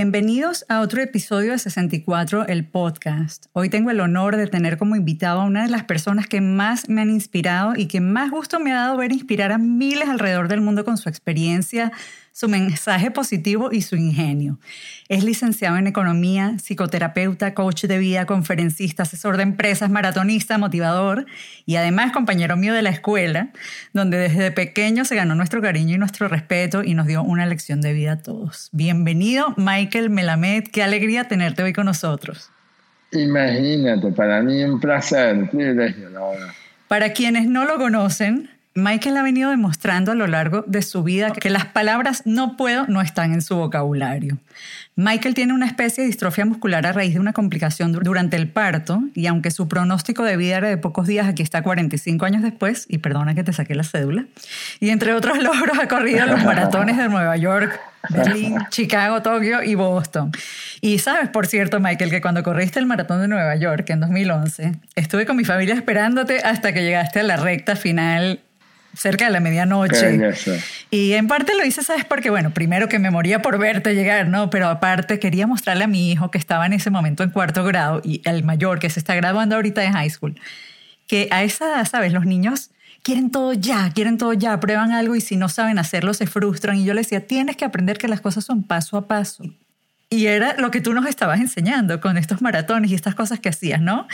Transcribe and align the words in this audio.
Bienvenidos 0.00 0.64
a 0.68 0.80
otro 0.80 1.02
episodio 1.02 1.50
de 1.50 1.58
64, 1.58 2.46
el 2.46 2.64
podcast. 2.64 3.46
Hoy 3.52 3.68
tengo 3.68 3.90
el 3.90 3.98
honor 3.98 4.36
de 4.36 4.46
tener 4.46 4.78
como 4.78 4.94
invitado 4.94 5.40
a 5.40 5.44
una 5.44 5.64
de 5.64 5.70
las 5.70 5.82
personas 5.82 6.28
que 6.28 6.40
más 6.40 6.88
me 6.88 7.00
han 7.00 7.10
inspirado 7.10 7.72
y 7.74 7.86
que 7.86 8.00
más 8.00 8.30
gusto 8.30 8.60
me 8.60 8.70
ha 8.70 8.76
dado 8.76 8.96
ver 8.96 9.10
inspirar 9.10 9.50
a 9.50 9.58
miles 9.58 10.08
alrededor 10.08 10.46
del 10.46 10.60
mundo 10.60 10.84
con 10.84 10.98
su 10.98 11.08
experiencia, 11.08 11.90
su 12.32 12.48
mensaje 12.48 13.10
positivo 13.10 13.70
y 13.72 13.82
su 13.82 13.96
ingenio. 13.96 14.58
Es 15.08 15.24
licenciado 15.24 15.76
en 15.76 15.86
economía, 15.86 16.56
psicoterapeuta, 16.58 17.54
coach 17.54 17.84
de 17.84 17.98
vida, 17.98 18.26
conferencista, 18.26 19.04
asesor 19.04 19.36
de 19.36 19.42
empresas, 19.44 19.90
maratonista, 19.90 20.58
motivador 20.58 21.26
y 21.66 21.76
además 21.76 22.12
compañero 22.12 22.56
mío 22.56 22.74
de 22.74 22.82
la 22.82 22.90
escuela, 22.90 23.50
donde 23.92 24.18
desde 24.18 24.50
pequeño 24.50 25.04
se 25.04 25.16
ganó 25.16 25.34
nuestro 25.34 25.62
cariño 25.62 25.94
y 25.94 25.98
nuestro 25.98 26.28
respeto 26.28 26.82
y 26.84 26.94
nos 26.94 27.06
dio 27.06 27.22
una 27.22 27.46
lección 27.46 27.80
de 27.80 27.92
vida 27.92 28.12
a 28.12 28.22
todos. 28.22 28.68
Bienvenido, 28.72 29.54
Michael 29.56 30.10
Melamed. 30.10 30.64
Qué 30.64 30.82
alegría 30.82 31.28
tenerte 31.28 31.62
hoy 31.62 31.72
con 31.72 31.86
nosotros. 31.86 32.50
Imagínate, 33.12 34.12
para 34.12 34.42
mí 34.42 34.62
un 34.64 34.80
placer, 34.80 35.36
un 35.36 35.48
privilegio, 35.48 36.10
la 36.10 36.20
Para 36.88 37.12
quienes 37.12 37.46
no 37.46 37.64
lo 37.64 37.78
conocen, 37.78 38.50
Michael 38.78 39.16
ha 39.16 39.22
venido 39.22 39.50
demostrando 39.50 40.12
a 40.12 40.14
lo 40.14 40.28
largo 40.28 40.64
de 40.66 40.82
su 40.82 41.02
vida 41.02 41.32
que 41.32 41.50
las 41.50 41.66
palabras 41.66 42.22
no 42.24 42.56
puedo 42.56 42.86
no 42.86 43.00
están 43.00 43.34
en 43.34 43.42
su 43.42 43.56
vocabulario. 43.56 44.38
Michael 44.94 45.34
tiene 45.34 45.52
una 45.52 45.66
especie 45.66 46.02
de 46.02 46.08
distrofia 46.08 46.44
muscular 46.44 46.86
a 46.86 46.92
raíz 46.92 47.14
de 47.14 47.20
una 47.20 47.32
complicación 47.32 47.92
durante 47.92 48.36
el 48.36 48.48
parto 48.48 49.02
y 49.14 49.26
aunque 49.26 49.50
su 49.50 49.66
pronóstico 49.66 50.22
de 50.22 50.36
vida 50.36 50.58
era 50.58 50.68
de 50.68 50.76
pocos 50.76 51.08
días, 51.08 51.26
aquí 51.26 51.42
está 51.42 51.62
45 51.62 52.24
años 52.24 52.42
después, 52.42 52.86
y 52.88 52.98
perdona 52.98 53.34
que 53.34 53.44
te 53.44 53.52
saqué 53.52 53.74
la 53.74 53.84
cédula, 53.84 54.26
y 54.80 54.90
entre 54.90 55.12
otros 55.14 55.38
logros 55.42 55.78
ha 55.78 55.88
corrido 55.88 56.26
los 56.26 56.42
maratones 56.44 56.96
de 56.96 57.08
Nueva 57.08 57.36
York, 57.36 57.80
Berlín, 58.10 58.58
Chicago, 58.70 59.22
Tokio 59.22 59.62
y 59.62 59.74
Boston. 59.74 60.32
Y 60.80 60.98
sabes, 60.98 61.28
por 61.28 61.46
cierto, 61.46 61.80
Michael, 61.80 62.10
que 62.10 62.20
cuando 62.20 62.42
corriste 62.42 62.78
el 62.78 62.86
maratón 62.86 63.20
de 63.20 63.28
Nueva 63.28 63.56
York 63.56 63.90
en 63.90 64.00
2011, 64.00 64.72
estuve 64.94 65.26
con 65.26 65.36
mi 65.36 65.44
familia 65.44 65.74
esperándote 65.74 66.38
hasta 66.38 66.72
que 66.72 66.82
llegaste 66.82 67.20
a 67.20 67.24
la 67.24 67.36
recta 67.36 67.76
final 67.76 68.40
cerca 68.98 69.26
de 69.26 69.30
la 69.30 69.40
medianoche. 69.40 70.32
Y 70.90 71.12
en 71.12 71.28
parte 71.28 71.52
lo 71.56 71.64
hice, 71.64 71.82
¿sabes? 71.82 72.04
Porque, 72.04 72.30
bueno, 72.30 72.50
primero 72.50 72.88
que 72.88 72.98
me 72.98 73.10
moría 73.10 73.40
por 73.40 73.58
verte 73.58 73.94
llegar, 73.94 74.28
¿no? 74.28 74.50
Pero 74.50 74.68
aparte 74.68 75.18
quería 75.18 75.46
mostrarle 75.46 75.84
a 75.84 75.86
mi 75.86 76.10
hijo 76.10 76.30
que 76.30 76.38
estaba 76.38 76.66
en 76.66 76.72
ese 76.72 76.90
momento 76.90 77.22
en 77.22 77.30
cuarto 77.30 77.64
grado 77.64 78.00
y 78.04 78.20
el 78.24 78.44
mayor 78.44 78.78
que 78.78 78.90
se 78.90 78.98
está 78.98 79.14
graduando 79.14 79.54
ahorita 79.54 79.80
de 79.80 79.92
high 79.92 80.10
school, 80.10 80.34
que 81.06 81.28
a 81.30 81.42
esa 81.44 81.66
edad, 81.66 81.88
¿sabes? 81.88 82.12
Los 82.12 82.26
niños 82.26 82.70
quieren 83.02 83.30
todo 83.30 83.52
ya, 83.52 83.90
quieren 83.94 84.18
todo 84.18 84.32
ya, 84.32 84.58
prueban 84.58 84.92
algo 84.92 85.14
y 85.14 85.20
si 85.20 85.36
no 85.36 85.48
saben 85.48 85.78
hacerlo 85.78 86.12
se 86.12 86.26
frustran. 86.26 86.76
Y 86.76 86.84
yo 86.84 86.94
le 86.94 87.02
decía, 87.02 87.26
tienes 87.26 87.56
que 87.56 87.64
aprender 87.64 87.98
que 87.98 88.08
las 88.08 88.20
cosas 88.20 88.44
son 88.44 88.64
paso 88.64 88.96
a 88.96 89.06
paso. 89.06 89.44
Y 90.10 90.26
era 90.26 90.56
lo 90.58 90.70
que 90.70 90.80
tú 90.80 90.94
nos 90.94 91.06
estabas 91.06 91.38
enseñando 91.38 92.00
con 92.00 92.16
estos 92.16 92.40
maratones 92.40 92.90
y 92.90 92.94
estas 92.94 93.14
cosas 93.14 93.40
que 93.40 93.50
hacías, 93.50 93.80
¿no? 93.80 94.08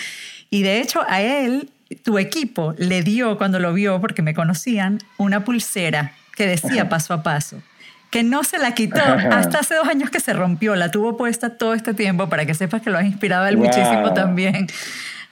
Y 0.50 0.62
de 0.62 0.80
hecho 0.80 1.02
a 1.08 1.22
él 1.22 1.70
tu 2.02 2.18
equipo 2.18 2.74
le 2.78 3.02
dio 3.02 3.38
cuando 3.38 3.58
lo 3.58 3.72
vio, 3.72 4.00
porque 4.00 4.22
me 4.22 4.34
conocían, 4.34 4.98
una 5.16 5.44
pulsera 5.44 6.12
que 6.36 6.46
decía 6.46 6.88
paso 6.88 7.14
a 7.14 7.22
paso, 7.22 7.62
que 8.10 8.22
no 8.22 8.44
se 8.44 8.58
la 8.58 8.74
quitó 8.74 9.02
hasta 9.02 9.58
hace 9.58 9.74
dos 9.74 9.88
años 9.88 10.10
que 10.10 10.20
se 10.20 10.32
rompió, 10.32 10.76
la 10.76 10.90
tuvo 10.90 11.16
puesta 11.16 11.56
todo 11.56 11.74
este 11.74 11.94
tiempo 11.94 12.28
para 12.28 12.46
que 12.46 12.54
sepas 12.54 12.82
que 12.82 12.90
lo 12.90 12.98
has 12.98 13.06
inspirado 13.06 13.46
él 13.46 13.56
muchísimo 13.56 14.12
también. 14.14 14.68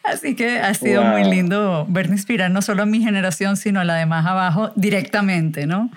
Así 0.03 0.35
que 0.35 0.59
ha 0.59 0.75
sido 0.75 1.05
muy 1.05 1.23
lindo 1.23 1.87
verte 1.89 2.13
inspirar 2.13 2.51
no 2.51 2.61
solo 2.61 2.83
a 2.83 2.87
mi 2.87 3.01
generación, 3.01 3.57
sino 3.57 3.81
a 3.81 3.85
la 3.85 3.95
de 3.95 4.07
más 4.07 4.27
abajo 4.27 4.73
directamente, 4.75 5.67
¿no? 5.67 5.91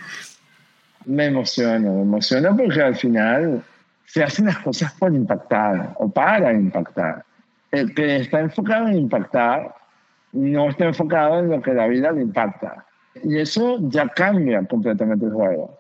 Me 1.06 1.26
emociona, 1.26 1.90
me 1.90 2.02
emociona 2.02 2.56
porque 2.56 2.82
al 2.82 2.96
final 2.96 3.64
se 4.06 4.24
hacen 4.24 4.46
las 4.46 4.60
cosas 4.60 4.94
por 4.94 5.14
impactar 5.14 5.94
o 5.98 6.10
para 6.10 6.54
impactar. 6.54 7.26
El 7.72 7.94
que 7.94 8.18
está 8.18 8.40
enfocado 8.40 8.88
en 8.88 8.98
impactar 8.98 9.74
no 10.36 10.70
está 10.70 10.86
enfocado 10.86 11.40
en 11.40 11.50
lo 11.50 11.62
que 11.62 11.74
la 11.74 11.88
vida 11.88 12.12
le 12.12 12.22
impacta. 12.22 12.86
Y 13.24 13.38
eso 13.38 13.78
ya 13.82 14.08
cambia 14.10 14.64
completamente 14.66 15.26
el 15.26 15.32
juego. 15.32 15.80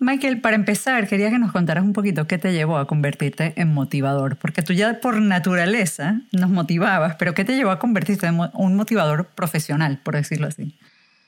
Michael, 0.00 0.40
para 0.40 0.56
empezar, 0.56 1.06
quería 1.06 1.30
que 1.30 1.38
nos 1.38 1.52
contaras 1.52 1.84
un 1.84 1.92
poquito 1.92 2.26
qué 2.26 2.38
te 2.38 2.52
llevó 2.52 2.78
a 2.78 2.86
convertirte 2.86 3.52
en 3.56 3.74
motivador, 3.74 4.36
porque 4.36 4.62
tú 4.62 4.72
ya 4.72 5.00
por 5.00 5.20
naturaleza 5.20 6.22
nos 6.32 6.48
motivabas, 6.48 7.16
pero 7.16 7.34
¿qué 7.34 7.44
te 7.44 7.54
llevó 7.54 7.70
a 7.70 7.78
convertirte 7.78 8.26
en 8.26 8.38
un 8.54 8.76
motivador 8.76 9.26
profesional, 9.26 10.00
por 10.02 10.14
decirlo 10.14 10.46
así? 10.46 10.78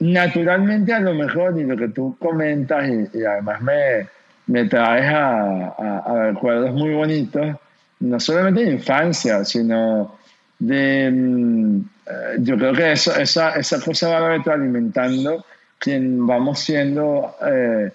Naturalmente 0.00 0.92
a 0.92 1.00
lo 1.00 1.14
mejor, 1.14 1.58
y 1.58 1.64
lo 1.64 1.76
que 1.76 1.88
tú 1.88 2.16
comentas, 2.18 2.88
y, 2.88 3.24
además 3.24 3.60
me, 3.60 4.06
me 4.46 4.64
traes 4.64 5.12
a, 5.12 5.74
a, 5.78 5.98
a 6.06 6.30
recuerdos 6.30 6.72
muy 6.72 6.94
bonitos, 6.94 7.56
no 8.00 8.18
solamente 8.18 8.64
de 8.64 8.72
infancia, 8.72 9.44
sino 9.44 10.16
de, 10.58 11.10
mm, 11.10 11.80
eh, 12.06 12.36
yo 12.40 12.56
creo 12.56 12.72
que 12.72 12.92
eso, 12.92 13.14
esa, 13.16 13.50
esa 13.50 13.80
cosa 13.80 14.08
va 14.08 14.28
retroalimentando 14.28 15.44
quien 15.78 16.26
vamos 16.26 16.60
siendo 16.60 17.34
eh, 17.46 17.90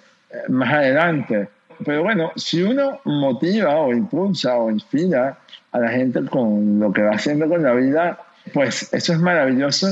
más 0.50 0.74
adelante. 0.74 1.50
Pero 1.86 2.03
bueno, 2.03 2.31
si 2.36 2.62
uno 2.62 3.00
motiva 3.06 3.75
o 3.80 3.94
impulsa 3.94 4.58
o 4.58 4.69
inspira 4.69 5.38
a 5.72 5.80
la 5.80 5.90
gente 5.90 6.25
con 6.25 6.80
lo 6.80 6.92
que 6.92 7.03
va 7.03 7.12
haciendo 7.12 7.48
con 7.48 7.64
la 7.64 7.74
vida, 7.74 8.19
pues 8.53 8.92
eso 8.94 9.14
es 9.14 9.19
maravilloso 9.19 9.88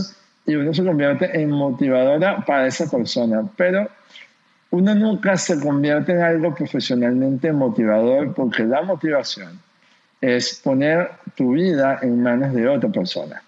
y 0.45 0.55
uno 0.55 0.73
se 0.73 0.83
convierte 0.83 1.39
en 1.39 1.49
motivadora 1.51 2.43
para 2.45 2.67
esa 2.67 2.89
persona. 2.89 3.43
Pero 3.55 3.89
uno 4.71 4.93
nunca 4.95 5.37
se 5.37 5.59
convierte 5.59 6.11
en 6.11 6.21
algo 6.21 6.53
profesionalmente 6.53 7.51
motivador 7.53 8.33
porque 8.33 8.63
la 8.63 8.81
motivación 8.81 9.59
es 10.21 10.59
poner 10.63 11.11
tu 11.35 11.53
vida 11.53 11.99
en 12.01 12.21
manos 12.21 12.53
de 12.53 12.67
otra 12.67 12.89
persona. 12.89 13.41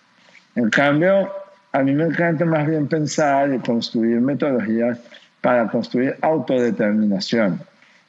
En 0.55 0.69
cambio, 0.69 1.31
a 1.71 1.83
mí 1.83 1.93
me 1.93 2.05
encanta 2.05 2.45
más 2.45 2.67
bien 2.67 2.87
pensar 2.87 3.53
y 3.53 3.59
construir 3.59 4.19
metodologías 4.21 4.99
para 5.41 5.69
construir 5.69 6.15
autodeterminación, 6.21 7.61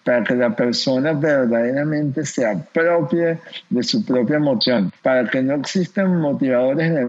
para 0.04 0.24
que 0.24 0.34
la 0.34 0.54
persona 0.54 1.12
verdaderamente 1.12 2.24
se 2.24 2.46
apropie 2.46 3.38
de 3.68 3.82
su 3.82 4.04
propia 4.04 4.36
emoción, 4.36 4.92
para 5.02 5.28
que 5.28 5.42
no 5.42 5.54
existan 5.54 6.20
motivadores 6.20 6.90
en 6.90 6.98
el 6.98 7.08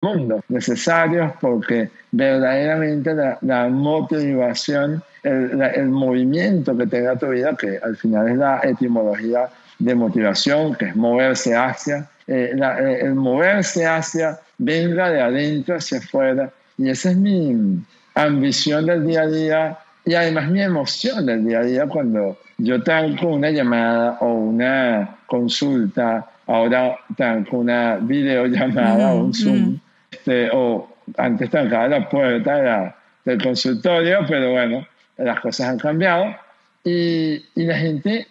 mundo 0.00 0.44
necesarios 0.48 1.32
porque 1.40 1.90
verdaderamente 2.12 3.12
la, 3.14 3.68
motivación, 3.68 5.02
el, 5.24 5.60
el 5.60 5.88
movimiento 5.88 6.76
que 6.76 6.86
tenga 6.86 7.16
tu 7.16 7.28
vida, 7.30 7.56
que 7.56 7.78
al 7.82 7.96
final 7.96 8.28
es 8.28 8.36
la 8.36 8.60
etimología 8.62 9.48
de 9.78 9.94
motivación, 9.94 10.74
que 10.74 10.86
es 10.86 10.96
moverse 10.96 11.54
hacia, 11.54 12.08
eh, 12.26 12.52
eh, 12.54 12.98
el 13.02 13.14
moverse 13.14 13.86
hacia 13.86 14.38
venga 14.58 15.10
de 15.10 15.20
adentro 15.20 15.76
hacia 15.76 15.98
afuera. 15.98 16.50
Y 16.76 16.90
esa 16.90 17.10
es 17.10 17.16
mi 17.16 17.80
ambición 18.14 18.86
del 18.86 19.06
día 19.06 19.22
a 19.22 19.26
día 19.26 19.78
y 20.04 20.14
además 20.14 20.50
mi 20.50 20.62
emoción 20.62 21.26
del 21.26 21.44
día 21.46 21.60
a 21.60 21.64
día 21.64 21.86
cuando 21.86 22.38
yo 22.56 22.82
tengo 22.82 23.34
una 23.34 23.50
llamada 23.50 24.18
o 24.20 24.32
una 24.32 25.16
consulta, 25.26 26.26
ahora 26.46 26.96
tengo 27.16 27.58
una 27.58 27.96
videollamada 27.96 29.12
o 29.12 29.24
un 29.24 29.34
Zoom, 29.34 29.78
este, 30.10 30.48
o 30.52 30.88
antes 31.16 31.50
trancaba 31.50 31.88
la 31.88 32.08
puerta 32.08 32.96
del 33.24 33.42
consultorio, 33.42 34.20
pero 34.26 34.52
bueno, 34.52 34.86
las 35.18 35.40
cosas 35.40 35.68
han 35.68 35.78
cambiado 35.78 36.34
y, 36.84 37.44
y 37.54 37.64
la 37.64 37.76
gente 37.76 38.26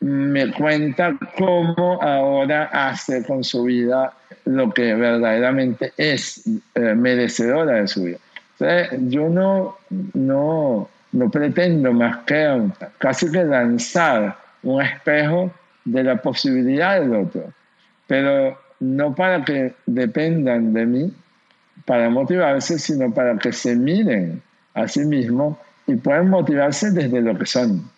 me 0.00 0.50
cuenta 0.52 1.16
cómo 1.36 2.02
ahora 2.02 2.64
hace 2.72 3.24
con 3.24 3.44
su 3.44 3.64
vida 3.64 4.12
lo 4.46 4.72
que 4.72 4.94
verdaderamente 4.94 5.92
es 5.96 6.42
eh, 6.74 6.94
merecedora 6.94 7.82
de 7.82 7.88
su 7.88 8.04
vida. 8.04 8.18
yo 9.08 9.28
no, 9.28 9.76
no, 10.14 10.88
no 11.12 11.30
pretendo 11.30 11.92
más 11.92 12.18
que 12.24 12.68
casi 12.98 13.30
que 13.30 13.44
lanzar 13.44 14.36
un 14.62 14.82
espejo 14.82 15.50
de 15.84 16.04
la 16.04 16.16
posibilidad 16.16 17.00
del 17.00 17.14
otro, 17.14 17.52
pero 18.06 18.58
no 18.80 19.14
para 19.14 19.44
que 19.44 19.74
dependan 19.86 20.72
de 20.72 20.86
mí 20.86 21.12
para 21.84 22.08
motivarse, 22.08 22.78
sino 22.78 23.12
para 23.12 23.36
que 23.36 23.52
se 23.52 23.76
miren 23.76 24.42
a 24.74 24.88
sí 24.88 25.00
mismos 25.00 25.56
y 25.86 25.96
puedan 25.96 26.28
motivarse 26.30 26.90
desde 26.90 27.20
lo 27.20 27.36
que 27.36 27.46
son. 27.46 27.90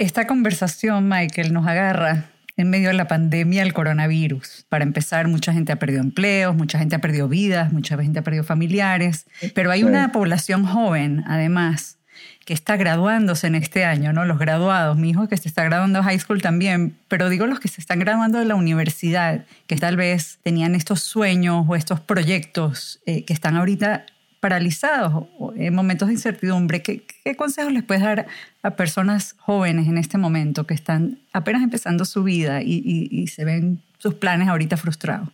Esta 0.00 0.26
conversación, 0.26 1.10
Michael, 1.10 1.52
nos 1.52 1.66
agarra 1.66 2.30
en 2.56 2.70
medio 2.70 2.88
de 2.88 2.94
la 2.94 3.06
pandemia 3.06 3.62
del 3.62 3.74
coronavirus. 3.74 4.64
Para 4.70 4.82
empezar, 4.82 5.28
mucha 5.28 5.52
gente 5.52 5.72
ha 5.72 5.76
perdido 5.76 6.00
empleos, 6.00 6.56
mucha 6.56 6.78
gente 6.78 6.96
ha 6.96 7.00
perdido 7.00 7.28
vidas, 7.28 7.70
mucha 7.70 7.98
gente 7.98 8.18
ha 8.18 8.22
perdido 8.22 8.42
familiares, 8.42 9.26
pero 9.54 9.70
hay 9.70 9.82
una 9.82 10.10
población 10.10 10.64
joven, 10.64 11.22
además, 11.26 11.98
que 12.46 12.54
está 12.54 12.78
graduándose 12.78 13.46
en 13.46 13.56
este 13.56 13.84
año, 13.84 14.14
¿no? 14.14 14.24
Los 14.24 14.38
graduados, 14.38 14.96
mi 14.96 15.10
hijo 15.10 15.28
que 15.28 15.36
se 15.36 15.48
está 15.48 15.64
graduando 15.64 15.98
de 15.98 16.04
high 16.06 16.18
school 16.18 16.40
también, 16.40 16.96
pero 17.08 17.28
digo 17.28 17.46
los 17.46 17.60
que 17.60 17.68
se 17.68 17.82
están 17.82 17.98
graduando 17.98 18.38
de 18.38 18.46
la 18.46 18.54
universidad, 18.54 19.44
que 19.66 19.76
tal 19.76 19.98
vez 19.98 20.38
tenían 20.42 20.74
estos 20.74 21.02
sueños 21.02 21.66
o 21.68 21.76
estos 21.76 22.00
proyectos 22.00 23.00
eh, 23.04 23.26
que 23.26 23.34
están 23.34 23.54
ahorita 23.54 24.06
paralizados 24.40 25.26
en 25.56 25.74
momentos 25.74 26.08
de 26.08 26.14
incertidumbre. 26.14 26.82
¿Qué, 26.82 27.04
¿Qué 27.24 27.36
consejos 27.36 27.72
les 27.72 27.82
puedes 27.82 28.02
dar 28.02 28.26
a 28.62 28.70
personas 28.70 29.34
jóvenes 29.38 29.86
en 29.86 29.98
este 29.98 30.18
momento 30.18 30.66
que 30.66 30.74
están 30.74 31.18
apenas 31.32 31.62
empezando 31.62 32.04
su 32.04 32.24
vida 32.24 32.62
y, 32.62 33.08
y 33.10 33.26
se 33.28 33.44
ven 33.44 33.80
sus 33.98 34.14
planes 34.14 34.48
ahorita 34.48 34.76
frustrados? 34.76 35.28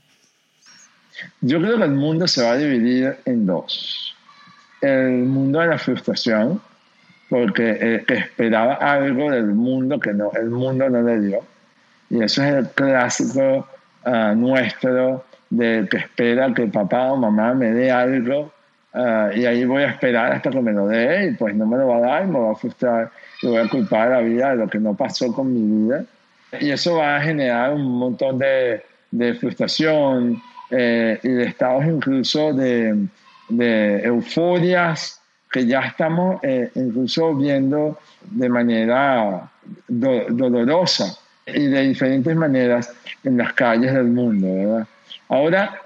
Yo 1.41 1.61
creo 1.61 1.79
que 1.79 1.85
el 1.85 1.93
mundo 1.93 2.27
se 2.27 2.43
va 2.43 2.53
a 2.53 2.57
dividir 2.57 3.17
en 3.25 3.47
dos. 3.47 4.15
El 4.81 5.25
mundo 5.25 5.61
de 5.61 5.69
la 5.69 5.79
frustración, 5.79 6.61
porque 7.29 7.79
eh, 7.81 8.05
esperaba 8.09 8.75
algo 8.75 9.31
del 9.31 9.47
mundo 9.47 9.99
que 9.99 10.13
no, 10.13 10.31
el 10.35 10.51
mundo 10.51 10.89
no 10.91 11.03
le 11.03 11.21
dio. 11.21 11.41
Y 12.11 12.23
eso 12.23 12.43
es 12.43 12.55
el 12.55 12.69
clásico 12.71 13.67
ah, 14.05 14.35
nuestro 14.37 15.25
de 15.51 15.87
que 15.91 15.99
espera 15.99 16.53
que 16.53 16.67
papá 16.67 17.13
o 17.13 17.17
mamá 17.17 17.55
me 17.55 17.73
dé 17.73 17.91
algo 17.91 18.53
ah, 18.97 19.31
y 19.35 19.45
ahí 19.45 19.65
voy 19.65 19.83
a 19.85 19.91
esperar 19.91 20.33
hasta 20.33 20.51
que 20.51 20.61
me 20.61 20.73
lo 20.73 20.89
dé 20.89 21.29
y 21.29 21.35
pues 21.35 21.55
no 21.55 21.67
me 21.67 21.77
lo 21.77 21.89
va 21.89 21.97
a 21.99 22.01
dar 22.01 22.25
y 22.25 22.27
me 22.27 22.41
va 22.41 22.53
a 22.53 22.57
frustrar 22.57 23.11
y 23.43 23.47
voy 23.47 23.59
a 23.59 23.69
culpar 23.69 24.13
a 24.13 24.17
la 24.17 24.21
vida 24.23 24.51
de 24.51 24.57
lo 24.57 24.69
que 24.69 24.79
no 24.79 24.95
pasó 24.95 25.33
con 25.33 25.53
mi 25.53 25.87
vida. 25.87 26.05
Y 26.61 26.71
eso 26.71 26.97
va 26.97 27.17
a 27.17 27.21
generar 27.21 27.73
un 27.73 27.99
montón 27.99 28.39
de, 28.39 28.83
de 29.11 29.35
frustración, 29.35 30.41
eh, 30.71 31.21
y 31.23 31.29
de 31.29 31.45
estados 31.45 31.85
incluso 31.85 32.53
de, 32.53 33.07
de 33.49 34.01
euforias 34.01 35.21
que 35.53 35.65
ya 35.65 35.81
estamos 35.81 36.41
eh, 36.43 36.71
incluso 36.75 37.37
viendo 37.37 38.01
de 38.23 38.49
manera 38.49 39.49
dolorosa 39.87 41.17
y 41.47 41.67
de 41.67 41.83
diferentes 41.83 42.35
maneras 42.35 42.93
en 43.23 43.37
las 43.37 43.53
calles 43.53 43.95
del 43.95 44.09
mundo. 44.09 44.49
¿verdad? 44.49 44.89
Ahora 45.29 45.83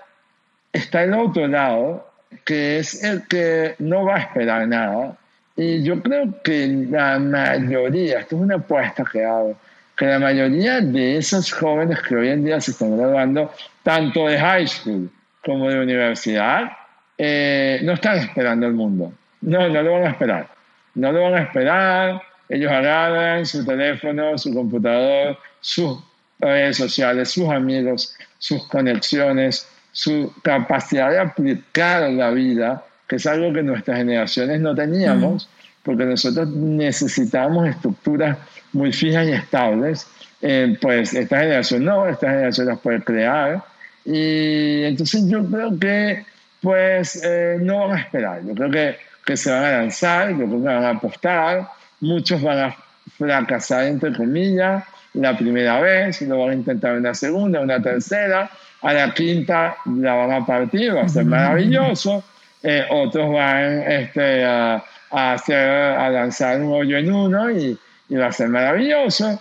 está 0.73 1.03
el 1.03 1.13
otro 1.13 1.47
lado, 1.47 2.10
que 2.45 2.79
es 2.79 3.03
el 3.03 3.27
que 3.27 3.75
no 3.79 4.05
va 4.05 4.17
a 4.17 4.21
esperar 4.21 4.67
nada. 4.69 5.17
Y 5.57 5.83
yo 5.83 6.03
creo 6.03 6.43
que 6.43 6.67
la 6.91 7.19
mayoría, 7.19 8.21
esto 8.21 8.37
es 8.37 8.43
una 8.43 8.57
apuesta 8.57 9.05
que 9.11 9.25
hago, 9.25 9.57
que 9.97 10.07
la 10.07 10.19
mayoría 10.19 10.81
de 10.81 11.19
esos 11.19 11.53
jóvenes 11.53 12.01
que 12.03 12.17
hoy 12.17 12.29
en 12.29 12.45
día 12.45 12.61
se 12.61 12.71
están 12.71 12.97
graduando, 12.97 13.53
tanto 13.83 14.27
de 14.27 14.39
high 14.39 14.67
school 14.67 15.11
como 15.45 15.69
de 15.69 15.81
universidad, 15.81 16.71
eh, 17.19 17.81
no 17.83 17.93
están 17.93 18.19
esperando 18.19 18.67
el 18.67 18.73
mundo. 18.73 19.13
No, 19.43 19.69
no 19.69 19.83
lo 19.83 19.93
van 19.93 20.05
a 20.05 20.11
esperar. 20.11 20.49
No 20.95 21.13
lo 21.13 21.23
van 21.23 21.35
a 21.35 21.43
esperar. 21.43 22.23
Ellos 22.49 22.73
agarran 22.73 23.45
su 23.45 23.65
teléfono, 23.65 24.37
su 24.39 24.55
computador, 24.55 25.39
sus 25.61 26.03
redes 26.39 26.79
sociales, 26.79 27.31
sus 27.31 27.49
amigos, 27.49 28.17
sus 28.39 28.67
conexiones, 28.69 29.69
su 29.93 30.33
capacidad 30.43 31.11
de 31.11 31.19
aplicar 31.19 32.11
la 32.11 32.31
vida, 32.31 32.85
que 33.09 33.17
es 33.17 33.27
algo 33.27 33.53
que 33.53 33.63
nuestras 33.63 33.99
generaciones 33.99 34.61
no 34.61 34.75
teníamos, 34.75 35.49
porque 35.83 36.05
nosotros 36.05 36.49
necesitamos 36.49 37.69
estructuras 37.69 38.39
muy 38.73 38.93
fijas 38.93 39.27
y 39.27 39.33
estables, 39.33 40.07
eh, 40.43 40.77
pues 40.81 41.15
esta 41.15 41.41
generación 41.41 41.85
no, 41.85 42.07
esta 42.07 42.31
generación 42.31 42.69
las 42.69 42.79
puede 42.79 43.03
crear. 43.03 43.63
Y 44.05 44.85
entonces 44.85 45.27
yo 45.27 45.45
creo 45.47 45.79
que 45.79 46.25
pues 46.61 47.21
eh, 47.25 47.59
no 47.61 47.89
van 47.89 47.97
a 47.97 48.01
esperar, 48.01 48.43
yo 48.45 48.55
creo 48.55 48.71
que, 48.71 48.97
que 49.25 49.37
se 49.37 49.51
van 49.51 49.65
a 49.65 49.71
lanzar, 49.79 50.31
yo 50.31 50.47
creo 50.47 50.59
que 50.59 50.67
van 50.67 50.85
a 50.85 50.91
apostar, 50.91 51.69
muchos 52.01 52.41
van 52.43 52.59
a 52.59 52.77
fracasar 53.17 53.85
entre 53.85 54.13
comillas 54.13 54.85
la 55.15 55.37
primera 55.37 55.81
vez, 55.81 56.21
lo 56.23 56.39
van 56.39 56.51
a 56.51 56.55
intentar 56.55 56.97
una 56.97 57.15
segunda, 57.15 57.61
una 57.61 57.83
tercera, 57.83 58.51
a 58.83 58.93
la 58.93 59.15
quinta 59.15 59.77
la 59.85 60.15
van 60.15 60.33
a 60.33 60.47
partir, 60.47 60.95
va 60.95 61.03
a 61.03 61.09
ser 61.09 61.25
maravilloso, 61.25 62.25
eh, 62.63 62.85
otros 62.91 63.33
van 63.33 63.83
este, 63.83 64.45
a, 64.45 64.83
a, 65.11 65.33
hacer, 65.33 65.69
a 65.69 66.11
lanzar 66.11 66.61
un 66.61 66.73
hoyo 66.73 66.97
en 66.97 67.13
uno 67.13 67.51
y, 67.51 67.79
y 68.09 68.15
va 68.17 68.27
a 68.27 68.33
ser 68.33 68.49
maravilloso. 68.49 69.41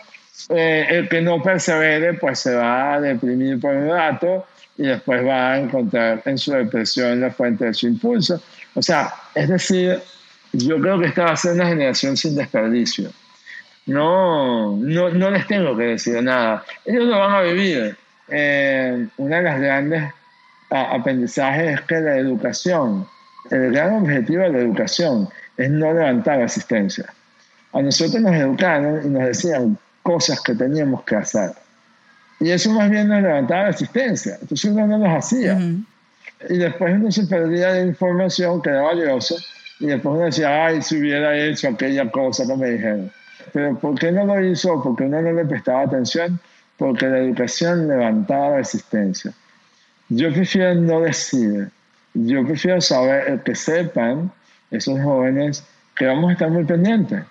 Eh, 0.49 0.87
el 0.89 1.09
que 1.09 1.21
no 1.21 1.41
persevere, 1.41 2.13
pues 2.13 2.39
se 2.39 2.55
va 2.55 2.93
a 2.93 3.01
deprimir 3.01 3.59
por 3.59 3.75
un 3.75 3.89
rato 3.89 4.47
y 4.77 4.83
después 4.83 5.25
va 5.25 5.51
a 5.51 5.59
encontrar 5.59 6.21
en 6.25 6.37
su 6.37 6.53
depresión 6.53 7.19
la 7.19 7.31
fuente 7.31 7.65
de 7.65 7.73
su 7.73 7.87
impulso. 7.87 8.41
O 8.73 8.81
sea, 8.81 9.13
es 9.35 9.49
decir, 9.49 9.99
yo 10.53 10.79
creo 10.79 10.99
que 10.99 11.07
esta 11.07 11.25
va 11.25 11.31
a 11.31 11.35
ser 11.35 11.53
una 11.53 11.67
generación 11.67 12.15
sin 12.15 12.35
desperdicio. 12.35 13.11
No, 13.85 14.77
no, 14.77 15.09
no 15.09 15.31
les 15.31 15.45
tengo 15.47 15.75
que 15.75 15.83
decir 15.83 16.23
nada. 16.23 16.63
Ellos 16.85 17.05
lo 17.05 17.19
van 17.19 17.33
a 17.33 17.41
vivir. 17.41 17.97
Eh, 18.31 19.07
una 19.17 19.37
de 19.37 19.43
las 19.43 19.59
grandes 19.59 20.03
aprendizajes 20.69 21.79
es 21.79 21.81
que 21.81 21.99
la 21.99 22.17
educación, 22.17 23.07
el 23.49 23.71
gran 23.71 23.95
objetivo 23.95 24.43
de 24.43 24.49
la 24.49 24.59
educación 24.59 25.27
es 25.57 25.69
no 25.69 25.93
levantar 25.93 26.41
asistencia. 26.41 27.05
A 27.73 27.81
nosotros 27.81 28.21
nos 28.21 28.35
educaron 28.35 29.01
y 29.05 29.09
nos 29.09 29.25
decían 29.25 29.77
cosas 30.03 30.41
que 30.41 30.55
teníamos 30.55 31.03
que 31.03 31.15
hacer. 31.15 31.51
Y 32.39 32.51
eso 32.51 32.71
más 32.71 32.89
bien 32.89 33.09
nos 33.09 33.21
levantaba 33.21 33.67
asistencia. 33.67 34.37
Entonces 34.41 34.71
uno 34.71 34.87
no 34.87 34.97
los 34.97 35.09
hacía. 35.09 35.59
Y 36.49 36.57
después 36.57 36.93
uno 36.93 37.11
se 37.11 37.25
perdía 37.25 37.73
de 37.73 37.87
información 37.87 38.61
que 38.61 38.69
era 38.69 38.81
valiosa. 38.81 39.35
Y 39.79 39.87
después 39.87 40.15
uno 40.15 40.25
decía, 40.25 40.65
ay, 40.65 40.81
si 40.81 40.97
hubiera 40.97 41.37
hecho 41.37 41.69
aquella 41.69 42.09
cosa 42.09 42.45
que 42.47 42.55
me 42.55 42.71
dijeron. 42.71 43.11
Pero 43.51 43.77
¿por 43.77 43.97
qué 43.99 44.11
no 44.11 44.25
lo 44.25 44.43
hizo? 44.43 44.81
Porque 44.81 45.03
uno 45.03 45.21
no 45.21 45.31
le 45.33 45.45
prestaba 45.45 45.81
atención. 45.81 46.39
Porque 46.79 47.07
la 47.07 47.19
educación 47.19 47.87
levantaba 47.87 48.51
la 48.51 48.59
asistencia. 48.61 49.31
Yo 50.07 50.33
prefiero 50.33 50.73
no 50.73 51.01
decir. 51.01 51.69
Yo 52.15 52.43
prefiero 52.45 52.81
saber, 52.81 53.41
que 53.43 53.53
sepan 53.53 54.31
esos 54.71 54.99
jóvenes 55.01 55.63
que 55.95 56.07
vamos 56.07 56.29
a 56.29 56.33
estar 56.33 56.49
muy 56.49 56.63
pendientes 56.63 57.23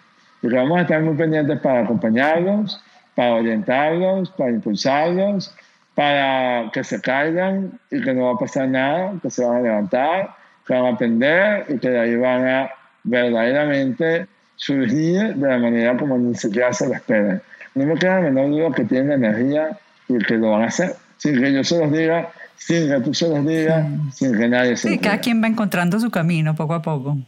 y 0.42 0.48
que 0.48 0.54
vamos 0.54 0.78
a 0.78 0.82
estar 0.82 1.02
muy 1.02 1.16
pendientes 1.16 1.58
para 1.60 1.80
acompañarlos, 1.80 2.80
para 3.16 3.34
orientarlos, 3.34 4.30
para 4.30 4.50
impulsarlos, 4.50 5.52
para 5.94 6.70
que 6.72 6.84
se 6.84 7.00
caigan 7.00 7.80
y 7.90 8.00
que 8.00 8.14
no 8.14 8.26
va 8.26 8.32
a 8.34 8.38
pasar 8.38 8.68
nada, 8.68 9.14
que 9.20 9.30
se 9.30 9.44
van 9.44 9.56
a 9.56 9.60
levantar, 9.62 10.36
que 10.66 10.74
van 10.74 10.84
a 10.84 10.88
aprender 10.90 11.64
y 11.68 11.78
que 11.78 11.90
de 11.90 11.98
ahí 11.98 12.16
van 12.16 12.46
a 12.46 12.70
verdaderamente 13.02 14.28
surgir 14.56 15.34
de 15.34 15.48
la 15.48 15.58
manera 15.58 15.96
como 15.96 16.18
ni 16.18 16.34
siquiera 16.34 16.72
se 16.72 16.86
lo 16.86 16.94
esperan. 16.94 17.42
No 17.74 17.86
me 17.86 17.94
queda 17.96 18.20
la 18.20 18.30
menor 18.30 18.50
duda 18.50 18.74
que 18.74 18.84
tienen 18.84 19.08
la 19.08 19.28
energía 19.28 19.78
y 20.08 20.18
que 20.18 20.34
lo 20.34 20.50
van 20.52 20.62
a 20.62 20.66
hacer, 20.66 20.96
sin 21.16 21.40
que 21.40 21.52
yo 21.52 21.64
se 21.64 21.78
los 21.78 21.92
diga, 21.92 22.30
sin 22.56 22.88
que 22.88 23.00
tú 23.00 23.14
se 23.14 23.28
los 23.28 23.46
digas, 23.46 23.86
sin 24.14 24.36
que 24.36 24.48
nadie 24.48 24.76
se 24.76 24.88
Sí, 24.88 24.98
cada 24.98 25.18
quien 25.18 25.42
va 25.42 25.46
encontrando 25.46 25.98
su 26.00 26.10
camino 26.10 26.54
poco 26.54 26.74
a 26.74 26.82
poco. 26.82 27.18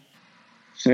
Sí, 0.74 0.90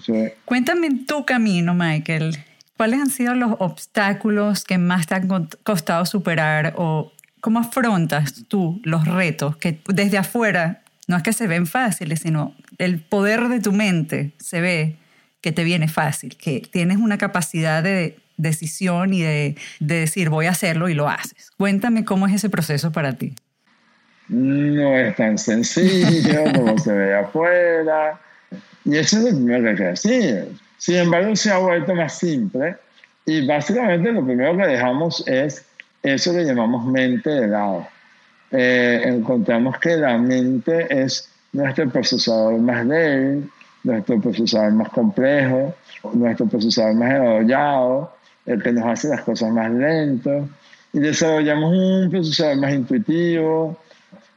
sí. 0.00 0.28
Cuéntame 0.44 0.90
tu 1.06 1.24
camino, 1.24 1.74
Michael. 1.74 2.36
¿Cuáles 2.76 3.00
han 3.00 3.10
sido 3.10 3.34
los 3.34 3.54
obstáculos 3.58 4.64
que 4.64 4.78
más 4.78 5.06
te 5.06 5.14
han 5.14 5.48
costado 5.62 6.04
superar 6.04 6.74
o 6.76 7.12
cómo 7.40 7.60
afrontas 7.60 8.44
tú 8.48 8.80
los 8.84 9.06
retos 9.06 9.56
que 9.56 9.80
desde 9.88 10.18
afuera 10.18 10.82
no 11.08 11.16
es 11.16 11.22
que 11.22 11.32
se 11.32 11.46
ven 11.46 11.66
fáciles, 11.66 12.20
sino 12.20 12.54
el 12.78 13.00
poder 13.00 13.48
de 13.48 13.60
tu 13.60 13.72
mente 13.72 14.32
se 14.38 14.60
ve 14.60 14.96
que 15.40 15.52
te 15.52 15.64
viene 15.64 15.88
fácil, 15.88 16.36
que 16.36 16.60
tienes 16.60 16.98
una 16.98 17.18
capacidad 17.18 17.82
de 17.82 18.18
decisión 18.36 19.14
y 19.14 19.22
de, 19.22 19.56
de 19.80 19.94
decir 20.00 20.28
voy 20.30 20.46
a 20.46 20.50
hacerlo 20.50 20.88
y 20.88 20.94
lo 20.94 21.08
haces. 21.08 21.50
Cuéntame 21.56 22.04
cómo 22.04 22.26
es 22.26 22.34
ese 22.34 22.50
proceso 22.50 22.92
para 22.92 23.14
ti 23.14 23.34
no 24.32 24.96
es 24.96 25.14
tan 25.16 25.36
sencillo 25.38 26.44
como 26.54 26.78
se 26.78 26.92
ve 26.92 27.14
afuera. 27.14 28.18
Y 28.84 28.96
eso 28.96 29.18
es 29.18 29.24
lo 29.24 29.30
primero 29.30 29.62
que 29.62 29.70
hay 29.70 29.76
que 29.76 29.84
decir. 29.84 30.48
Sin 30.78 30.96
embargo, 30.96 31.36
se 31.36 31.52
ha 31.52 31.58
vuelto 31.58 31.94
más 31.94 32.18
simple 32.18 32.76
y 33.24 33.46
básicamente 33.46 34.10
lo 34.10 34.24
primero 34.24 34.56
que 34.56 34.66
dejamos 34.66 35.22
es 35.28 35.64
eso 36.02 36.32
que 36.32 36.44
llamamos 36.44 36.86
mente 36.86 37.30
de 37.30 37.46
lado. 37.46 37.86
Eh, 38.50 39.02
encontramos 39.04 39.78
que 39.78 39.96
la 39.96 40.18
mente 40.18 40.86
es 40.90 41.30
nuestro 41.52 41.88
procesador 41.88 42.58
más 42.58 42.86
débil, 42.88 43.48
nuestro 43.84 44.20
procesador 44.20 44.72
más 44.72 44.88
complejo, 44.88 45.74
nuestro 46.12 46.46
procesador 46.46 46.94
más 46.94 47.10
desarrollado, 47.10 48.16
el 48.46 48.62
que 48.62 48.72
nos 48.72 48.84
hace 48.86 49.08
las 49.08 49.22
cosas 49.22 49.50
más 49.52 49.70
lentos, 49.70 50.48
y 50.92 50.98
desarrollamos 50.98 51.74
un 51.74 52.10
procesador 52.10 52.56
más 52.58 52.72
intuitivo, 52.72 53.78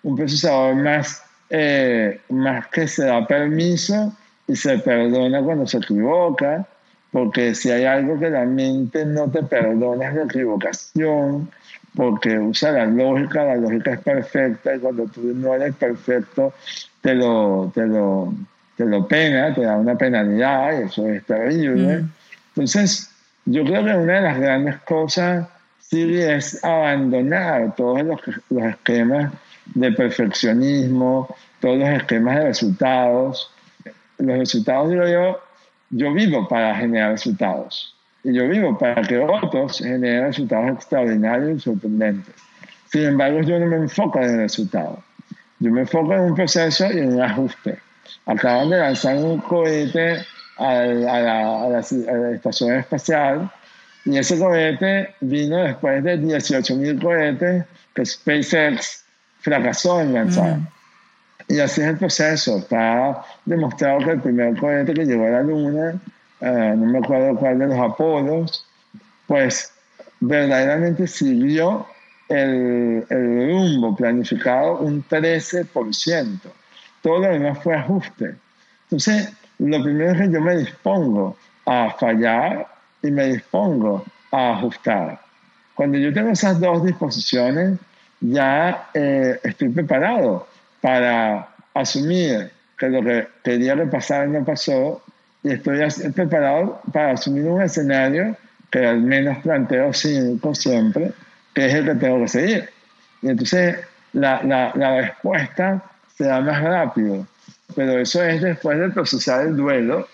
un 0.04 0.16
procesador 0.16 0.76
más, 0.76 1.22
eh, 1.50 2.20
más 2.30 2.68
que 2.68 2.88
se 2.88 3.06
da 3.06 3.26
permiso 3.28 4.14
y 4.48 4.56
se 4.56 4.78
perdona 4.80 5.42
cuando 5.42 5.68
se 5.68 5.78
equivoca, 5.78 6.66
porque 7.12 7.56
si 7.56 7.72
hay 7.72 7.86
algo 7.86 8.20
que 8.20 8.30
la 8.30 8.46
mente 8.46 9.06
no 9.06 9.30
te 9.30 9.44
perdona 9.44 10.10
es 10.10 10.16
la 10.16 10.24
equivocación, 10.24 11.50
porque 11.96 12.38
usa 12.38 12.72
la 12.72 12.86
lógica, 12.86 13.46
la 13.46 13.56
lógica 13.56 13.94
es 13.94 14.02
perfecta 14.02 14.76
y 14.76 14.80
cuando 14.80 15.06
tú 15.06 15.22
no 15.22 15.56
eres 15.56 15.76
perfecto 15.76 16.54
te 17.02 17.16
lo, 17.16 17.72
te 17.74 17.86
lo, 17.86 18.34
te 18.76 18.86
lo 18.86 19.08
pena, 19.08 19.54
te 19.54 19.62
da 19.62 19.78
una 19.78 19.98
penalidad, 19.98 20.80
y 20.80 20.84
eso 20.84 21.08
es 21.08 21.24
terrible. 21.26 22.02
Mm. 22.02 22.10
Entonces, 22.56 23.10
yo 23.46 23.64
creo 23.64 23.86
que 23.86 23.96
una 23.96 24.14
de 24.14 24.22
las 24.22 24.40
grandes 24.40 24.78
cosas 24.82 25.48
sí 25.80 26.20
es 26.20 26.64
abandonar 26.64 27.76
todos 27.76 28.04
los, 28.04 28.20
los 28.50 28.64
esquemas 28.64 29.32
de 29.74 29.92
perfeccionismo, 29.92 31.36
todos 31.60 31.78
los 31.78 31.90
esquemas 31.90 32.38
de 32.38 32.44
resultados. 32.46 33.52
Los 34.18 34.38
resultados, 34.38 34.90
digo 34.90 35.08
yo, 35.08 35.40
yo 35.92 36.14
vivo 36.14 36.48
para 36.48 36.76
generar 36.76 37.12
resultados. 37.12 37.96
Y 38.24 38.34
yo 38.34 38.48
vivo 38.48 38.78
para 38.78 39.02
que 39.04 39.20
otros 39.20 39.80
generen 39.80 40.26
resultados 40.26 40.72
extraordinarios 40.72 41.58
y 41.58 41.60
sorprendentes. 41.60 42.34
Sin 42.92 43.04
embargo, 43.04 43.42
yo 43.42 43.60
no 43.60 43.68
me 43.68 43.76
enfoco 43.76 44.20
en 44.20 44.32
el 44.32 44.38
resultado. 44.38 45.04
Yo 45.60 45.72
me 45.72 45.82
enfoco 45.82 46.14
en 46.14 46.22
un 46.22 46.36
proceso 46.36 46.92
y 46.92 47.00
en 47.00 47.14
un 47.14 47.22
ajuste. 47.22 47.78
Acaban 48.26 48.70
de 48.70 48.78
lanzar 48.78 49.18
un 49.18 49.40
cohete 49.40 50.26
a 50.58 50.84
la, 50.84 51.80
estación 51.80 52.76
espacial 52.76 53.52
y 54.06 54.18
ese 54.18 54.38
cohete 54.38 55.16
vino 55.22 55.58
después 55.58 56.04
de 56.04 56.20
18.000 56.20 57.02
cohetes 57.02 57.66
que 57.94 58.06
SpaceX 58.06 59.04
fracasó 59.40 60.02
en 60.02 60.14
lanzar. 60.14 60.60
Y 61.48 61.60
así 61.60 61.82
es 61.82 61.88
el 61.88 61.98
proceso. 61.98 62.58
Está 62.58 63.24
demostrado 63.46 64.00
que 64.00 64.12
el 64.12 64.22
primer 64.22 64.58
cohete 64.58 64.94
que 64.94 65.06
llegó 65.06 65.26
a 65.26 65.30
la 65.30 65.42
Luna, 65.42 66.00
eh, 66.42 66.74
no 66.78 66.86
me 66.86 67.00
acuerdo 67.00 67.36
cuál 67.36 67.60
de 67.60 67.68
los 67.68 67.80
Apolos, 67.80 68.66
pues 69.28 69.74
verdaderamente 70.20 71.08
siguió 71.08 71.88
el, 72.30 73.06
el 73.10 73.52
rumbo 73.52 73.96
planificado 73.96 74.78
un 74.78 75.04
13%. 75.04 76.40
Todo 77.02 77.20
lo 77.20 77.28
demás 77.28 77.60
fue 77.64 77.76
ajuste. 77.76 78.36
Entonces, 78.84 79.32
lo 79.60 79.84
primero 79.84 80.12
es 80.12 80.18
que 80.18 80.32
yo 80.32 80.42
me 80.42 80.58
dispongo 80.58 81.38
a 81.66 81.92
fallar 81.98 82.68
y 83.02 83.12
me 83.12 83.28
dispongo 83.28 84.06
a 84.32 84.54
ajustar. 84.54 85.20
Cuando 85.74 85.98
yo 85.98 86.14
tengo 86.14 86.30
esas 86.30 86.60
dos 86.60 86.84
disposiciones, 86.84 87.78
ya 88.20 88.90
eh, 88.94 89.40
estoy 89.44 89.70
preparado 89.70 90.48
para 90.82 91.50
asumir 91.74 92.52
que 92.78 92.90
lo 92.90 93.02
que 93.02 93.28
quería 93.44 93.76
que 93.76 93.86
pasara 93.86 94.26
no 94.26 94.44
pasó 94.44 95.02
y 95.44 95.52
estoy 95.52 95.80
preparado 96.14 96.82
para 96.92 97.12
asumir 97.12 97.46
un 97.46 97.62
escenario 97.62 98.36
que 98.72 98.86
al 98.86 99.02
menos 99.02 99.38
planteo 99.40 99.94
cinco 99.94 100.56
siempre, 100.56 101.12
que 101.54 101.68
es 101.68 101.74
el 101.76 101.86
que 101.86 101.96
tengo 101.96 102.22
que 102.22 102.28
seguir. 102.28 102.70
Y 103.22 103.30
entonces 103.30 103.78
la, 104.14 104.42
la, 104.44 104.72
la 104.76 105.02
respuesta 105.02 105.84
se 106.18 106.26
da 106.26 106.42
más 106.42 106.62
rápido, 106.62 107.28
pero 107.74 108.00
eso 108.00 108.24
es 108.24 108.42
después 108.42 108.80
de 108.80 108.90
procesar 108.90 109.48
el 109.48 109.56
duelo, 109.56 110.08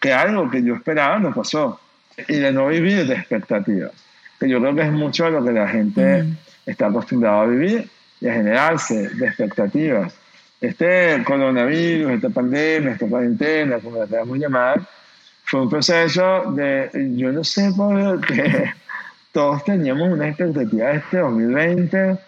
que 0.00 0.12
algo 0.12 0.50
que 0.50 0.62
yo 0.62 0.74
esperaba 0.74 1.18
no 1.18 1.34
pasó, 1.34 1.80
y 2.28 2.36
de 2.36 2.52
no 2.52 2.68
vivir 2.68 3.06
de 3.06 3.14
expectativas, 3.14 3.92
que 4.40 4.48
yo 4.48 4.60
creo 4.60 4.74
que 4.74 4.82
es 4.82 4.92
mucho 4.92 5.24
de 5.24 5.30
lo 5.32 5.44
que 5.44 5.52
la 5.52 5.68
gente 5.68 6.24
está 6.64 6.86
acostumbrada 6.86 7.42
a 7.42 7.46
vivir 7.46 7.88
y 8.20 8.28
a 8.28 8.34
generarse 8.34 9.08
de 9.10 9.26
expectativas. 9.26 10.14
Este 10.60 11.22
coronavirus, 11.24 12.12
esta 12.12 12.30
pandemia, 12.30 12.92
esta 12.92 13.06
cuarentena, 13.06 13.78
como 13.78 13.98
la 13.98 14.06
queramos 14.06 14.38
llamar, 14.38 14.80
fue 15.44 15.62
un 15.62 15.70
proceso 15.70 16.50
de, 16.52 16.90
yo 17.14 17.30
no 17.30 17.44
sé 17.44 17.70
por 17.76 18.20
qué, 18.26 18.72
todos 19.32 19.62
teníamos 19.64 20.08
una 20.10 20.28
expectativa 20.28 20.88
de 20.88 20.96
este 20.96 21.18
2020 21.18 22.18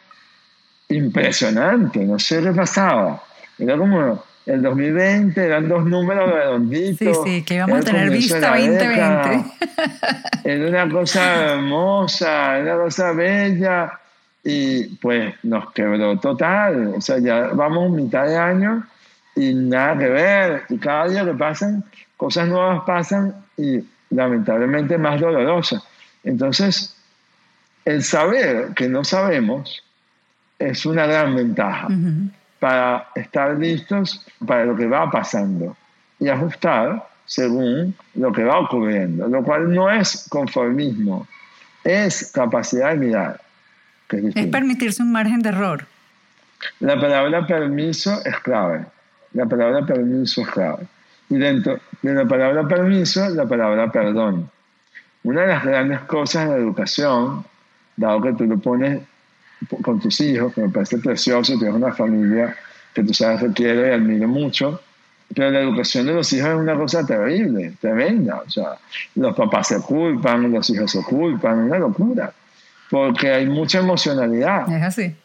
impresionante, 0.90 2.00
no 2.04 2.18
sé 2.18 2.42
qué 2.42 2.52
pasaba. 2.52 3.22
Era 3.58 3.76
como 3.76 4.22
el 4.48 4.62
2020, 4.62 5.44
eran 5.44 5.68
dos 5.68 5.84
números 5.84 6.32
redonditos. 6.32 7.18
Sí, 7.24 7.30
sí, 7.30 7.42
que 7.42 7.56
íbamos 7.56 7.80
a 7.80 7.82
tener 7.82 8.10
vista 8.10 8.56
2020. 8.56 9.44
Era 10.44 10.68
una 10.68 10.88
cosa 10.88 11.52
hermosa, 11.52 12.58
era 12.58 12.76
una 12.76 12.84
cosa 12.84 13.12
bella 13.12 14.00
y 14.42 14.84
pues 14.96 15.34
nos 15.42 15.70
quebró 15.72 16.18
total. 16.18 16.94
O 16.96 17.00
sea, 17.02 17.18
ya 17.18 17.48
vamos 17.48 17.90
mitad 17.90 18.26
de 18.26 18.38
año 18.38 18.86
y 19.36 19.52
nada 19.52 19.98
que 19.98 20.08
ver. 20.08 20.62
Y 20.70 20.78
cada 20.78 21.08
día 21.08 21.24
que 21.26 21.34
pasan, 21.34 21.84
cosas 22.16 22.48
nuevas 22.48 22.84
pasan 22.86 23.34
y 23.58 23.84
lamentablemente 24.08 24.96
más 24.96 25.20
dolorosas. 25.20 25.82
Entonces, 26.24 26.96
el 27.84 28.02
saber 28.02 28.68
que 28.74 28.88
no 28.88 29.04
sabemos 29.04 29.84
es 30.58 30.86
una 30.86 31.06
gran 31.06 31.36
ventaja 31.36 31.88
para 32.58 33.08
estar 33.14 33.56
listos 33.58 34.26
para 34.46 34.64
lo 34.64 34.76
que 34.76 34.86
va 34.86 35.10
pasando 35.10 35.76
y 36.18 36.28
ajustar 36.28 37.06
según 37.26 37.94
lo 38.14 38.32
que 38.32 38.42
va 38.42 38.58
ocurriendo, 38.58 39.28
lo 39.28 39.42
cual 39.44 39.72
no 39.72 39.90
es 39.90 40.26
conformismo, 40.30 41.26
es 41.84 42.32
capacidad 42.32 42.90
de 42.90 42.96
mirar. 42.96 43.40
Es, 44.08 44.46
permitirse 44.46 45.02
un 45.02 45.12
margen 45.12 45.40
de 45.40 45.50
error. 45.50 45.84
La 46.80 46.98
palabra 46.98 47.46
permiso 47.46 48.24
es 48.24 48.38
clave. 48.40 48.86
La 49.34 49.44
palabra 49.44 49.84
permiso 49.84 50.40
es 50.40 50.48
clave. 50.48 50.86
Y 51.28 51.36
dentro 51.36 51.78
de 52.00 52.14
la 52.14 52.24
palabra 52.26 52.66
permiso, 52.66 53.28
la 53.28 53.46
palabra 53.46 53.92
perdón. 53.92 54.50
Una 55.24 55.42
de 55.42 55.48
las 55.48 55.64
grandes 55.64 56.00
cosas 56.00 56.48
de 56.48 56.56
la 56.56 56.56
educación, 56.56 57.44
dado 57.96 58.22
que 58.22 58.32
tú 58.32 58.46
lo 58.46 58.58
pones 58.58 59.02
con 59.82 60.00
tus 60.00 60.20
hijos, 60.20 60.54
que 60.54 60.62
me 60.62 60.68
parece 60.68 60.98
precioso, 60.98 61.58
tienes 61.58 61.74
una 61.74 61.92
familia 61.92 62.56
que 62.94 63.02
tú 63.02 63.12
sabes 63.14 63.42
que 63.42 63.52
quiero 63.52 63.86
y 63.86 63.90
admiro 63.90 64.28
mucho, 64.28 64.80
pero 65.34 65.50
la 65.50 65.60
educación 65.60 66.06
de 66.06 66.14
los 66.14 66.32
hijos 66.32 66.48
es 66.48 66.56
una 66.56 66.76
cosa 66.76 67.04
terrible, 67.04 67.74
tremenda. 67.80 68.42
O 68.46 68.50
sea, 68.50 68.78
los 69.14 69.36
papás 69.36 69.68
se 69.68 69.80
culpan, 69.80 70.50
los 70.50 70.70
hijos 70.70 70.90
se 70.90 71.02
culpan, 71.02 71.58
una 71.58 71.78
locura 71.78 72.32
porque 72.90 73.32
hay 73.32 73.46
mucha 73.46 73.80
emocionalidad. 73.80 74.70
Es 74.70 74.82
así. 74.82 75.16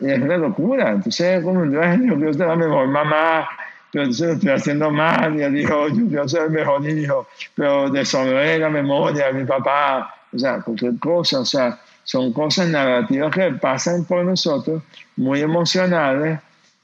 Y 0.00 0.10
es 0.10 0.20
una 0.20 0.36
locura. 0.36 0.90
Entonces, 0.90 1.42
como 1.42 1.64
yo, 1.64 1.82
yo 1.82 2.16
quiero 2.16 2.32
ser 2.32 2.46
la 2.46 2.56
mejor 2.56 2.88
mamá, 2.88 3.48
pero 3.92 4.04
entonces 4.04 4.28
lo 4.28 4.32
estoy 4.34 4.50
haciendo 4.50 4.90
mal. 4.90 5.36
Y 5.36 5.42
él 5.42 5.54
dijo, 5.54 5.88
yo 5.88 6.06
quiero 6.06 6.28
ser 6.28 6.42
el 6.44 6.50
mejor 6.50 6.88
hijo, 6.88 7.26
pero 7.54 7.90
deshonré 7.90 8.58
la 8.58 8.70
memoria 8.70 9.26
de 9.26 9.32
mi 9.34 9.44
papá. 9.44 10.14
O 10.32 10.38
sea, 10.38 10.60
cualquier 10.60 10.98
cosa. 10.98 11.40
O 11.40 11.44
sea, 11.44 11.78
son 12.10 12.32
cosas 12.32 12.68
narrativas 12.68 13.32
que 13.32 13.52
pasan 13.52 14.04
por 14.04 14.24
nosotros, 14.24 14.82
muy 15.14 15.42
emocionales 15.42 16.40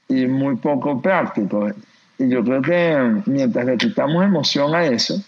y 0.07 0.25
muy 0.25 0.55
poco 0.55 1.01
prácticos. 1.01 1.73
Y 2.17 2.29
yo 2.29 2.41
creo 2.45 2.61
que 2.61 3.21
mientras 3.25 3.65
le 3.65 3.75
quitamos 3.75 4.23
emoción 4.23 4.73
a 4.73 4.85
eso, 4.85 5.21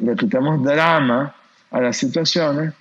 le 0.00 0.14
quitamos 0.16 0.62
drama 0.62 1.34
a 1.70 1.80
las 1.80 1.96
situaciones, 1.96 2.74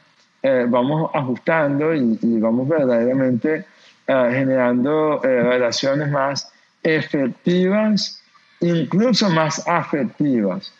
eh, 0.43 0.65
vamos 0.67 1.09
ajustando 1.13 1.95
y, 1.95 2.17
vamos 2.21 2.67
verdaderamente 2.67 3.65
eh, 4.05 4.29
generando 4.29 5.23
eh, 5.23 5.43
relaciones 5.43 6.11
más 6.11 6.51
efectivas, 6.83 8.21
incluso 8.59 9.29
más 9.29 9.65
afectivas, 9.69 10.73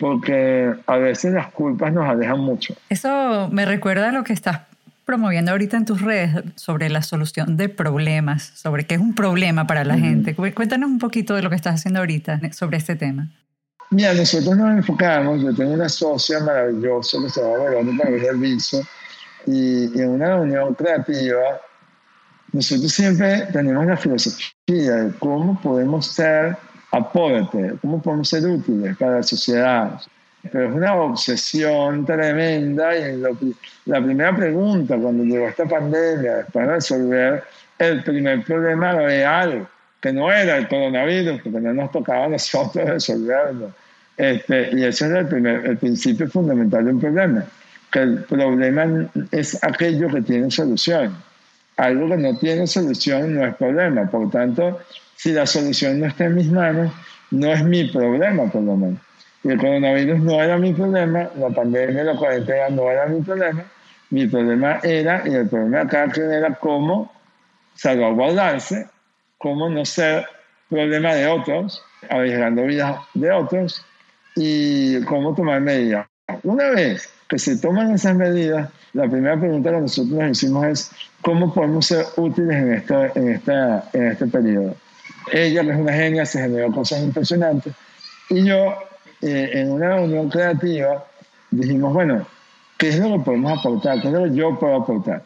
porque 0.00 0.74
a 0.84 0.96
veces 0.96 1.32
las 1.32 1.52
culpas 1.52 1.92
nos 1.92 2.08
alejan 2.08 2.40
mucho. 2.40 2.74
Eso 2.88 3.48
me 3.52 3.64
recuerda 3.64 4.08
a 4.08 4.12
lo 4.12 4.24
que 4.24 4.32
estás 4.32 4.67
promoviendo 5.08 5.52
ahorita 5.52 5.78
en 5.78 5.86
tus 5.86 6.02
redes 6.02 6.44
sobre 6.56 6.90
la 6.90 7.00
solución 7.00 7.56
de 7.56 7.70
problemas, 7.70 8.52
sobre 8.54 8.86
qué 8.86 8.96
es 8.96 9.00
un 9.00 9.14
problema 9.14 9.66
para 9.66 9.82
la 9.82 9.96
gente. 9.96 10.34
Cuéntanos 10.34 10.90
un 10.90 10.98
poquito 10.98 11.34
de 11.34 11.40
lo 11.40 11.48
que 11.48 11.56
estás 11.56 11.76
haciendo 11.76 12.00
ahorita 12.00 12.38
sobre 12.52 12.76
este 12.76 12.94
tema. 12.94 13.26
Mira, 13.88 14.12
nosotros 14.12 14.54
nos 14.54 14.68
enfocamos, 14.76 15.40
yo 15.40 15.54
tengo 15.54 15.72
una 15.72 15.88
socia 15.88 16.40
maravillosa 16.40 17.22
que 17.22 17.30
se 17.30 17.40
llama 17.40 17.70
Verónica 17.70 18.32
Viso, 18.34 18.82
y, 19.46 19.98
en 19.98 20.10
una 20.10 20.26
reunión 20.26 20.74
creativa, 20.74 21.58
nosotros 22.52 22.92
siempre 22.92 23.48
tenemos 23.50 23.86
la 23.86 23.96
filosofía 23.96 24.94
de 24.94 25.12
cómo 25.20 25.58
podemos 25.62 26.06
ser 26.06 26.54
aporte, 26.90 27.76
cómo 27.80 28.02
podemos 28.02 28.28
ser 28.28 28.44
útiles 28.44 28.94
para 28.98 29.12
la 29.16 29.22
sociedad. 29.22 30.02
Pero 30.42 30.68
es 30.68 30.74
una 30.74 30.94
obsesión 30.94 32.06
tremenda 32.06 32.96
y 32.96 33.20
la 33.86 34.00
primera 34.00 34.34
pregunta 34.34 34.96
cuando 34.96 35.24
llegó 35.24 35.48
esta 35.48 35.66
pandemia, 35.66 36.46
para 36.52 36.74
resolver 36.74 37.44
el 37.78 38.02
primer 38.02 38.44
problema 38.44 38.92
real, 38.92 39.66
que 40.00 40.12
no 40.12 40.32
era 40.32 40.56
el 40.56 40.68
coronavirus, 40.68 41.42
porque 41.42 41.60
no 41.60 41.74
nos 41.74 41.90
tocaba 41.90 42.26
a 42.26 42.28
nosotros 42.28 42.88
resolverlo. 42.88 43.72
Este, 44.16 44.70
y 44.72 44.84
ese 44.84 45.06
es 45.06 45.12
el, 45.12 45.26
primer, 45.26 45.66
el 45.66 45.76
principio 45.76 46.28
fundamental 46.28 46.84
de 46.84 46.92
un 46.92 47.00
problema 47.00 47.44
que 47.90 48.00
el 48.00 48.24
problema 48.24 49.08
es 49.30 49.62
aquello 49.62 50.08
que 50.08 50.22
tiene 50.22 50.50
solución. 50.50 51.16
Algo 51.76 52.08
que 52.08 52.16
no 52.16 52.36
tiene 52.38 52.66
solución 52.66 53.34
no 53.34 53.46
es 53.46 53.54
problema. 53.54 54.10
Por 54.10 54.30
tanto, 54.30 54.80
si 55.16 55.32
la 55.32 55.46
solución 55.46 56.00
no 56.00 56.06
está 56.06 56.26
en 56.26 56.34
mis 56.34 56.50
manos, 56.50 56.92
no 57.30 57.52
es 57.52 57.64
mi 57.64 57.84
problema, 57.84 58.50
por 58.50 58.62
lo 58.62 58.76
menos. 58.76 59.00
El 59.44 59.58
coronavirus 59.58 60.20
no 60.20 60.42
era 60.42 60.58
mi 60.58 60.72
problema, 60.72 61.30
la 61.36 61.50
pandemia, 61.50 62.04
la 62.04 62.16
cuarentena 62.16 62.68
no 62.70 62.90
era 62.90 63.06
mi 63.06 63.20
problema. 63.20 63.64
Mi 64.10 64.26
problema 64.26 64.80
era, 64.82 65.22
y 65.26 65.34
el 65.34 65.48
problema 65.48 65.82
acá 65.82 66.04
era 66.04 66.54
cómo 66.54 67.12
salvaguardarse, 67.74 68.88
cómo 69.36 69.68
no 69.68 69.84
ser 69.84 70.26
problema 70.68 71.14
de 71.14 71.26
otros, 71.26 71.82
arriesgando 72.08 72.64
vidas 72.64 73.00
de 73.14 73.30
otros 73.30 73.84
y 74.34 75.02
cómo 75.04 75.34
tomar 75.34 75.60
medidas. 75.60 76.06
Una 76.42 76.70
vez 76.70 77.12
que 77.28 77.38
se 77.38 77.56
toman 77.58 77.92
esas 77.92 78.16
medidas, 78.16 78.70
la 78.94 79.08
primera 79.08 79.38
pregunta 79.38 79.70
que 79.70 79.80
nosotros 79.80 80.18
nos 80.18 80.30
hicimos 80.30 80.66
es 80.66 80.90
cómo 81.22 81.52
podemos 81.52 81.86
ser 81.86 82.04
útiles 82.16 82.56
en, 82.56 82.74
esta, 82.74 83.06
en, 83.14 83.28
esta, 83.28 83.88
en 83.92 84.06
este 84.08 84.26
periodo. 84.26 84.74
Ella, 85.32 85.62
que 85.62 85.70
es 85.70 85.76
una 85.76 85.92
genia, 85.92 86.24
se 86.24 86.40
generó 86.40 86.72
cosas 86.72 87.02
impresionantes. 87.02 87.74
Y 88.30 88.44
yo, 88.44 88.74
eh, 89.22 89.50
en 89.54 89.72
una 89.72 89.96
reunión 89.96 90.28
creativa, 90.28 91.04
dijimos, 91.50 91.92
bueno, 91.92 92.26
¿qué 92.76 92.88
es 92.88 92.98
lo 92.98 93.18
que 93.18 93.24
podemos 93.24 93.58
aportar? 93.58 94.00
¿Qué 94.00 94.08
es 94.08 94.14
lo 94.14 94.24
que 94.24 94.34
yo 94.34 94.58
puedo 94.58 94.76
aportar? 94.76 95.22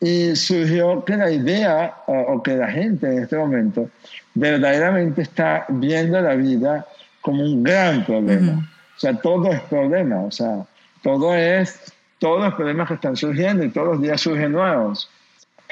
Y 0.00 0.34
surgió 0.34 1.04
que 1.04 1.16
la 1.16 1.30
idea, 1.30 1.94
o 2.06 2.42
que 2.42 2.56
la 2.56 2.70
gente 2.70 3.06
en 3.06 3.22
este 3.22 3.36
momento, 3.36 3.90
verdaderamente 4.34 5.22
está 5.22 5.66
viendo 5.68 6.20
la 6.20 6.34
vida 6.34 6.86
como 7.20 7.42
un 7.42 7.62
gran 7.62 8.04
problema. 8.04 8.70
O 8.96 9.00
sea, 9.00 9.14
todo 9.14 9.52
es 9.52 9.60
problema. 9.62 10.22
O 10.22 10.30
sea, 10.30 10.64
todo 11.02 11.34
es, 11.34 11.92
todos 12.18 12.42
los 12.42 12.54
problemas 12.54 12.88
que 12.88 12.94
están 12.94 13.16
surgiendo 13.16 13.64
y 13.64 13.70
todos 13.70 13.88
los 13.88 14.02
días 14.02 14.20
surgen 14.20 14.52
nuevos. 14.52 15.10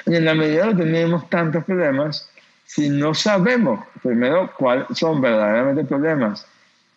Y 0.06 0.14
en 0.14 0.24
la 0.24 0.34
medida 0.34 0.68
que 0.68 0.76
tenemos 0.76 1.28
tantos 1.30 1.64
problemas, 1.64 2.30
si 2.66 2.90
no 2.90 3.14
sabemos 3.14 3.80
primero 4.02 4.50
cuáles 4.58 4.86
son 4.94 5.20
verdaderamente 5.20 5.84
problemas 5.84 6.46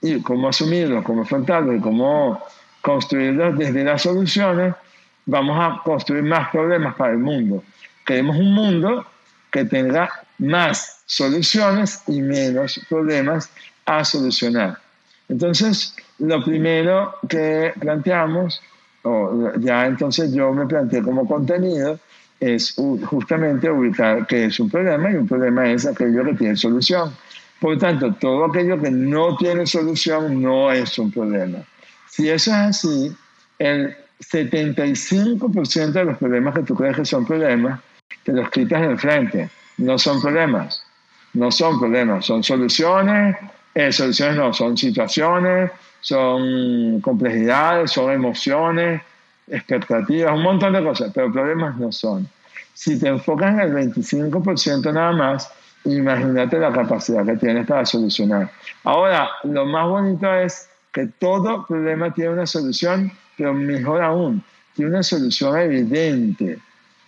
y 0.02 0.22
cómo 0.22 0.50
asumirlos, 0.50 1.04
cómo 1.04 1.22
afrontarlos 1.24 1.76
y 1.78 1.80
cómo 1.80 2.44
construirlos 2.82 3.58
desde 3.58 3.84
las 3.84 4.02
soluciones, 4.02 4.74
vamos 5.26 5.58
a 5.60 5.82
construir 5.84 6.24
más 6.24 6.50
problemas 6.50 6.96
para 6.96 7.14
el 7.14 7.20
mundo. 7.20 7.64
Queremos 8.06 8.36
un 8.38 8.54
mundo 8.54 9.06
que 9.52 9.66
tenga 9.66 10.10
más 10.40 11.04
soluciones 11.06 12.04
y 12.08 12.22
menos 12.22 12.80
problemas 12.90 13.52
a 13.86 14.04
solucionar. 14.04 14.78
Entonces, 15.30 15.96
lo 16.20 16.44
primero 16.44 17.16
que 17.30 17.74
planteamos, 17.80 18.62
o 19.04 19.52
ya 19.60 19.86
entonces 19.86 20.34
yo 20.34 20.52
me 20.52 20.66
planteé 20.66 21.02
como 21.02 21.28
contenido, 21.28 22.00
es 22.40 22.76
justamente 23.06 23.70
ubicar 23.70 24.26
que 24.26 24.46
es 24.46 24.60
un 24.60 24.70
problema 24.70 25.12
y 25.12 25.16
un 25.16 25.28
problema 25.28 25.72
es 25.72 25.86
aquello 25.86 26.26
que 26.26 26.34
tiene 26.34 26.56
solución. 26.56 27.16
Por 27.62 27.78
tanto, 27.78 28.12
todo 28.16 28.46
aquello 28.46 28.82
que 28.82 28.90
no 28.90 29.38
tiene 29.38 29.68
solución 29.68 30.42
no 30.42 30.72
es 30.72 30.98
un 30.98 31.12
problema. 31.12 31.60
Si 32.10 32.28
eso 32.28 32.50
es 32.50 32.58
así, 32.58 33.16
el 33.60 33.96
75% 34.20 35.92
de 35.92 36.06
los 36.06 36.18
problemas 36.18 36.56
que 36.56 36.64
tú 36.64 36.74
crees 36.74 36.96
que 36.96 37.06
son 37.06 37.24
problemas, 37.24 37.80
te 38.24 38.34
los 38.34 38.50
quitas 38.50 38.82
de 38.82 38.88
enfrente. 38.88 39.50
No 39.78 40.00
son 40.00 40.20
problemas. 40.20 40.84
No 41.36 41.52
son 41.52 41.80
problemas, 41.80 42.26
son 42.26 42.44
soluciones. 42.44 43.38
Eh, 43.76 43.92
soluciones 43.92 44.38
no, 44.38 44.52
son 44.54 44.76
situaciones, 44.76 45.70
son 46.00 47.00
complejidades, 47.02 47.92
son 47.92 48.12
emociones, 48.12 49.04
expectativas, 49.48 50.34
un 50.34 50.42
montón 50.42 50.74
de 50.74 50.84
cosas, 50.84 51.12
pero 51.14 51.32
problemas 51.32 51.78
no 51.78 51.92
son. 51.92 52.28
Si 52.74 53.00
te 53.00 53.08
enfocas 53.08 53.54
en 53.54 53.60
el 53.60 53.72
25% 53.72 54.92
nada 54.92 55.12
más, 55.12 55.52
imagínate 55.86 56.60
la 56.60 56.72
capacidad 56.72 57.26
que 57.26 57.38
tienes 57.38 57.68
para 57.68 57.86
solucionar. 57.86 58.50
Ahora, 58.84 59.30
lo 59.44 59.66
más 59.66 59.88
bonito 59.88 60.34
es 60.34 60.70
que 60.92 61.08
todo 61.20 61.66
problema 61.66 62.14
tiene 62.14 62.32
una 62.32 62.46
solución, 62.46 63.12
pero 63.38 63.54
mejor 63.54 64.02
aún, 64.02 64.44
tiene 64.76 64.92
una 64.92 65.04
solución 65.04 65.58
evidente. 65.58 66.60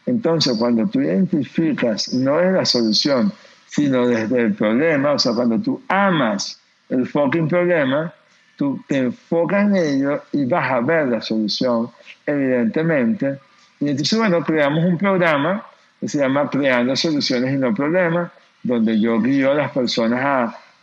Entonces, 0.06 0.58
cuando 0.58 0.88
tú 0.88 1.02
identificas, 1.02 2.14
no 2.14 2.40
es 2.40 2.54
la 2.54 2.66
solución, 2.66 3.32
sino 3.68 4.08
desde 4.08 4.42
el 4.42 4.54
problema, 4.54 5.14
o 5.14 5.20
sea, 5.20 5.34
cuando 5.34 5.60
tú 5.60 5.82
amas 5.88 6.60
el 6.90 7.08
fucking 7.08 7.48
problema, 7.48 8.14
tú 8.58 8.80
te 8.88 8.98
enfocas 8.98 9.66
en 9.66 9.76
ello 9.76 10.22
y 10.32 10.46
vas 10.46 10.72
a 10.72 10.80
ver 10.80 11.08
la 11.08 11.22
solución, 11.22 11.90
evidentemente. 12.26 13.40
Y 13.80 13.90
entonces, 13.90 14.18
bueno, 14.18 14.44
creamos 14.44 14.84
un 14.86 14.98
programa 14.98 15.66
que 16.00 16.08
se 16.08 16.20
llama 16.20 16.50
Creando 16.50 16.96
Soluciones 16.96 17.54
y 17.54 17.58
No 17.58 17.74
Problemas, 17.74 18.32
donde 18.64 19.00
yo 19.00 19.22
guío 19.22 19.52
a 19.52 19.56
las 19.56 19.72
personas 19.72 20.22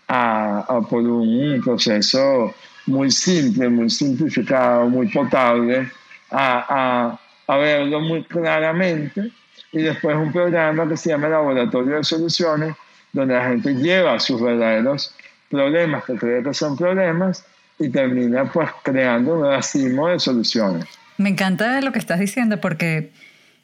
a, 0.09 0.65
a, 0.69 0.81
por 0.89 1.03
un 1.03 1.61
proceso 1.63 2.55
muy 2.87 3.11
simple, 3.11 3.69
muy 3.69 3.91
simplificado, 3.91 4.89
muy 4.89 5.09
potable, 5.09 5.91
a, 6.31 7.19
a, 7.47 7.55
a 7.55 7.57
verlo 7.57 8.01
muy 8.01 8.23
claramente. 8.25 9.31
Y 9.73 9.83
después 9.83 10.17
un 10.17 10.33
programa 10.33 10.89
que 10.89 10.97
se 10.97 11.11
llama 11.11 11.29
Laboratorio 11.29 11.97
de 11.97 12.05
Soluciones, 12.05 12.75
donde 13.13 13.35
la 13.35 13.49
gente 13.49 13.75
lleva 13.75 14.19
sus 14.19 14.41
verdaderos 14.41 15.15
problemas 15.49 16.05
que 16.05 16.15
cree 16.15 16.43
que 16.43 16.55
son 16.55 16.77
problemas 16.77 17.45
y 17.79 17.89
termina 17.89 18.51
pues 18.51 18.71
creando 18.83 19.35
un 19.35 19.45
racimo 19.45 20.09
de 20.09 20.19
soluciones. 20.19 20.87
Me 21.19 21.31
encanta 21.31 21.81
lo 21.81 21.93
que 21.93 21.99
estás 21.99 22.21
diciendo 22.21 22.61
porque 22.61 23.11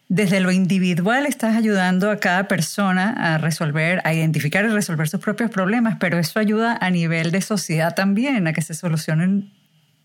desde 0.09 0.41
lo 0.41 0.53
individual 0.53 1.27
estás 1.27 1.57
ayudando 1.57 2.11
a 2.11 2.19
cada 2.19 2.47
persona 2.47 3.35
a 3.35 3.39
resolver, 3.39 4.01
a 4.05 4.15
identificar 4.15 4.65
y 4.65 4.69
resolver 4.69 5.09
sus 5.09 5.21
propios 5.21 5.51
problemas, 5.51 5.97
pero 5.99 6.19
eso 6.19 6.39
ayuda 6.39 6.79
a 6.81 6.91
nivel 6.91 7.33
de 7.33 7.41
sociedad 7.41 7.95
también, 7.95 8.47
a 8.47 8.53
que 8.53 8.63
se 8.63 8.75
solucionen 8.75 9.53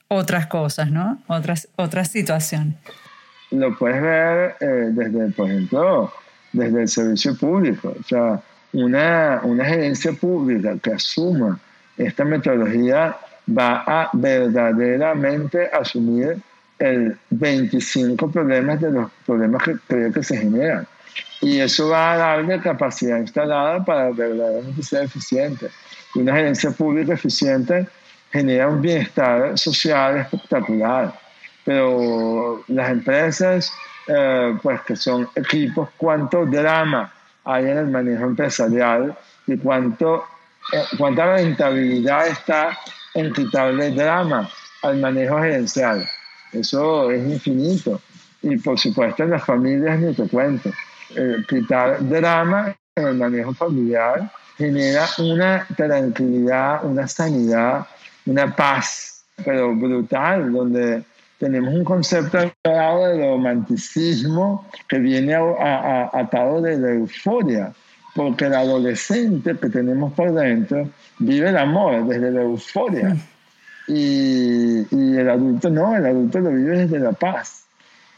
otras 0.08 0.48
cosas, 0.48 0.92
¿no? 0.92 1.22
Otras, 1.28 1.68
otras 1.76 2.10
situaciones. 2.10 2.76
Lo 3.52 3.78
puedes 3.78 4.02
ver 4.02 4.56
eh, 4.60 4.90
desde, 4.92 5.30
por 5.32 5.50
ejemplo, 5.50 6.14
desde 6.52 6.82
el 6.82 6.88
servicio 6.88 7.38
público. 7.38 7.96
O 8.00 8.04
sea, 8.04 8.42
una, 8.74 9.42
una 9.44 9.66
gerencia 9.66 10.14
pública 10.14 10.78
que 10.82 10.94
asuma 10.94 11.60
esta 11.98 12.26
metodología 12.26 13.18
va 13.48 13.84
a 13.86 14.10
verdaderamente 14.14 15.70
asumir 15.72 16.42
el 16.82 17.16
25 17.30 18.32
problemas 18.32 18.82
de 18.82 18.92
los 18.92 19.12
problemas 19.26 19.64
que 19.64 19.76
creo 19.88 20.12
que 20.12 20.24
se 20.24 20.38
generan. 20.38 20.88
Y 21.40 21.60
eso 21.60 21.90
va 21.90 22.14
a 22.14 22.18
darle 22.18 22.60
capacidad 22.60 23.18
instalada 23.18 23.84
para 23.86 24.10
verdaderamente 24.10 24.82
ser 24.82 25.04
eficiente. 25.04 25.70
Una 26.16 26.34
gerencia 26.34 26.72
pública 26.72 27.14
eficiente 27.14 27.88
genera 28.32 28.68
un 28.68 28.82
bienestar 28.82 29.58
social 29.58 30.18
espectacular. 30.18 31.14
Pero 31.64 32.64
las 32.68 32.90
empresas, 32.90 33.72
eh, 34.08 34.58
pues 34.64 34.82
que 34.82 34.96
son 34.96 35.28
equipos, 35.36 35.90
cuánto 35.98 36.46
drama 36.46 37.14
hay 37.44 37.66
en 37.66 37.78
el 37.78 37.88
manejo 37.88 38.26
empresarial 38.26 39.16
y 39.46 39.58
cuánto, 39.58 40.24
eh, 40.74 40.84
cuánta 40.98 41.36
rentabilidad 41.36 42.28
está 42.28 42.76
en 43.14 43.32
quitarle 43.34 43.92
drama 43.92 44.50
al 44.82 44.98
manejo 44.98 45.40
gerencial. 45.40 46.08
Eso 46.54 47.12
es 47.12 47.24
infinito. 47.24 48.02
Y 48.42 48.58
por 48.58 48.80
supuesto 48.80 49.24
en 49.24 49.32
las 49.32 49.44
familias 49.44 50.00
ni 50.00 50.14
te 50.14 50.28
cuento. 50.28 50.72
Eh, 51.16 51.38
quitar 51.48 52.08
drama 52.08 52.76
en 52.96 53.08
el 53.08 53.16
manejo 53.16 53.54
familiar 53.54 54.32
genera 54.58 55.08
una 55.18 55.66
tranquilidad, 55.76 56.86
una 56.86 57.08
sanidad, 57.08 57.86
una 58.26 58.56
paz, 58.56 59.24
pero 59.44 59.76
brutal, 59.76 60.52
donde 60.52 61.04
tenemos 61.40 61.74
un 61.74 61.84
concepto 61.84 62.38
de 62.38 62.54
romanticismo 62.64 64.68
que 64.88 65.00
viene 65.00 65.34
atado 65.34 66.62
de 66.62 66.78
la 66.78 66.92
euforia, 66.92 67.74
porque 68.14 68.46
el 68.46 68.54
adolescente 68.54 69.58
que 69.58 69.70
tenemos 69.70 70.14
por 70.14 70.32
dentro 70.34 70.88
vive 71.18 71.50
el 71.50 71.58
amor 71.58 72.06
desde 72.06 72.32
la 72.32 72.44
euforia. 72.44 73.18
Y, 73.94 74.88
y, 74.90 75.18
el 75.18 75.30
adulto 75.30 75.70
no, 75.70 75.96
el 75.96 76.06
adulto 76.06 76.40
lo 76.40 76.52
vive 76.52 76.78
desde 76.78 77.00
la 77.00 77.12
paz. 77.12 77.66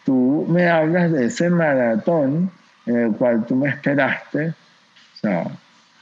Tú 0.06 0.46
me 0.48 0.70
hablas 0.70 1.12
de 1.12 1.26
ese 1.26 1.50
maratón 1.50 2.52
en 2.86 3.00
el 3.00 3.12
cual 3.14 3.44
tú 3.48 3.56
me 3.56 3.70
esperaste. 3.70 4.50
O 4.50 5.18
sea, 5.22 5.48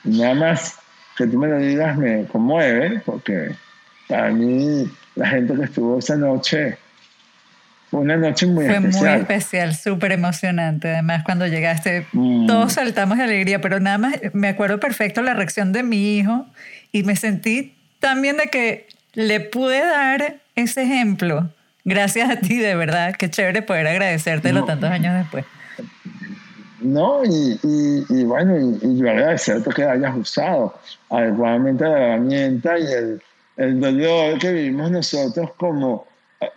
nada 0.04 0.34
más 0.34 0.78
que 1.18 1.26
tú 1.26 1.38
me 1.38 1.48
lo 1.48 1.58
digas 1.58 1.98
me 1.98 2.26
conmueve, 2.26 3.02
porque 3.06 3.56
para 4.10 4.32
mí 4.32 4.92
la 5.16 5.28
gente 5.28 5.56
que 5.56 5.64
estuvo 5.64 6.00
esa 6.00 6.18
noche 6.18 6.78
fue 7.90 8.02
una 8.02 8.18
noche 8.18 8.48
muy 8.48 8.66
especial. 8.66 8.92
Fue 8.92 9.10
muy 9.10 9.20
especial, 9.20 9.76
súper 9.76 10.12
emocionante. 10.12 10.90
Además, 10.90 11.24
cuando 11.24 11.48
llegaste, 11.48 12.08
mm. 12.12 12.48
todos 12.48 12.74
saltamos 12.74 13.18
de 13.18 13.24
alegría, 13.24 13.62
pero 13.62 13.80
nada 13.80 13.98
más 13.98 14.16
me 14.34 14.50
acuerdo 14.50 14.82
perfecto 14.82 15.22
la 15.22 15.34
reacción 15.34 15.72
de 15.72 15.84
mi 15.84 16.18
hijo 16.18 16.46
y 16.92 17.04
me 17.04 17.16
sentí 17.16 17.76
también 18.00 18.38
de 18.38 18.48
que 18.48 18.88
le 19.14 19.40
pude 19.40 19.80
dar 19.80 20.38
ese 20.56 20.84
ejemplo. 20.84 21.50
Gracias 21.84 22.30
a 22.30 22.38
ti, 22.38 22.58
de 22.58 22.76
verdad. 22.76 23.16
Qué 23.18 23.30
chévere 23.30 23.62
poder 23.62 23.88
agradecértelo 23.88 24.66
tantos 24.66 24.90
años 24.90 25.16
después. 25.16 25.46
No, 26.80 27.24
y, 27.24 27.60
y, 28.10 28.24
bueno, 28.24 28.58
y, 28.58 28.98
yo 28.98 29.10
agradecerte 29.10 29.70
que 29.72 29.84
hayas 29.84 30.16
usado 30.16 30.74
adecuadamente 31.10 31.84
la 31.84 32.00
herramienta 32.00 32.80
y 32.80 32.86
el, 32.86 33.22
el 33.58 33.80
dolor 33.80 34.40
que 34.40 34.52
vivimos 34.52 34.90
nosotros 34.90 35.52
como, 35.58 36.08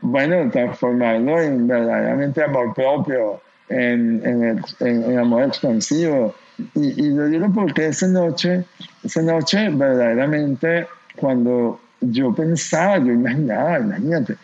bueno, 0.00 0.50
transformarlo 0.50 1.42
en 1.42 1.66
verdaderamente 1.66 2.42
amor 2.42 2.72
propio, 2.74 3.42
en, 3.68 4.22
en, 4.24 4.62
en 4.80 5.18
amor 5.18 5.42
expansivo. 5.44 6.34
Y, 6.74 7.04
y 7.04 7.10
lo 7.10 7.26
digo 7.26 7.52
porque 7.54 7.88
esa 7.88 8.06
noche, 8.08 8.64
esa 9.02 9.20
noche 9.20 9.68
verdaderamente 9.70 10.86
cuando 11.16 11.80
yo 12.10 12.34
pensaba, 12.34 12.98
yo 12.98 13.12
imaginaba, 13.12 13.78
imagínate, 13.78 14.36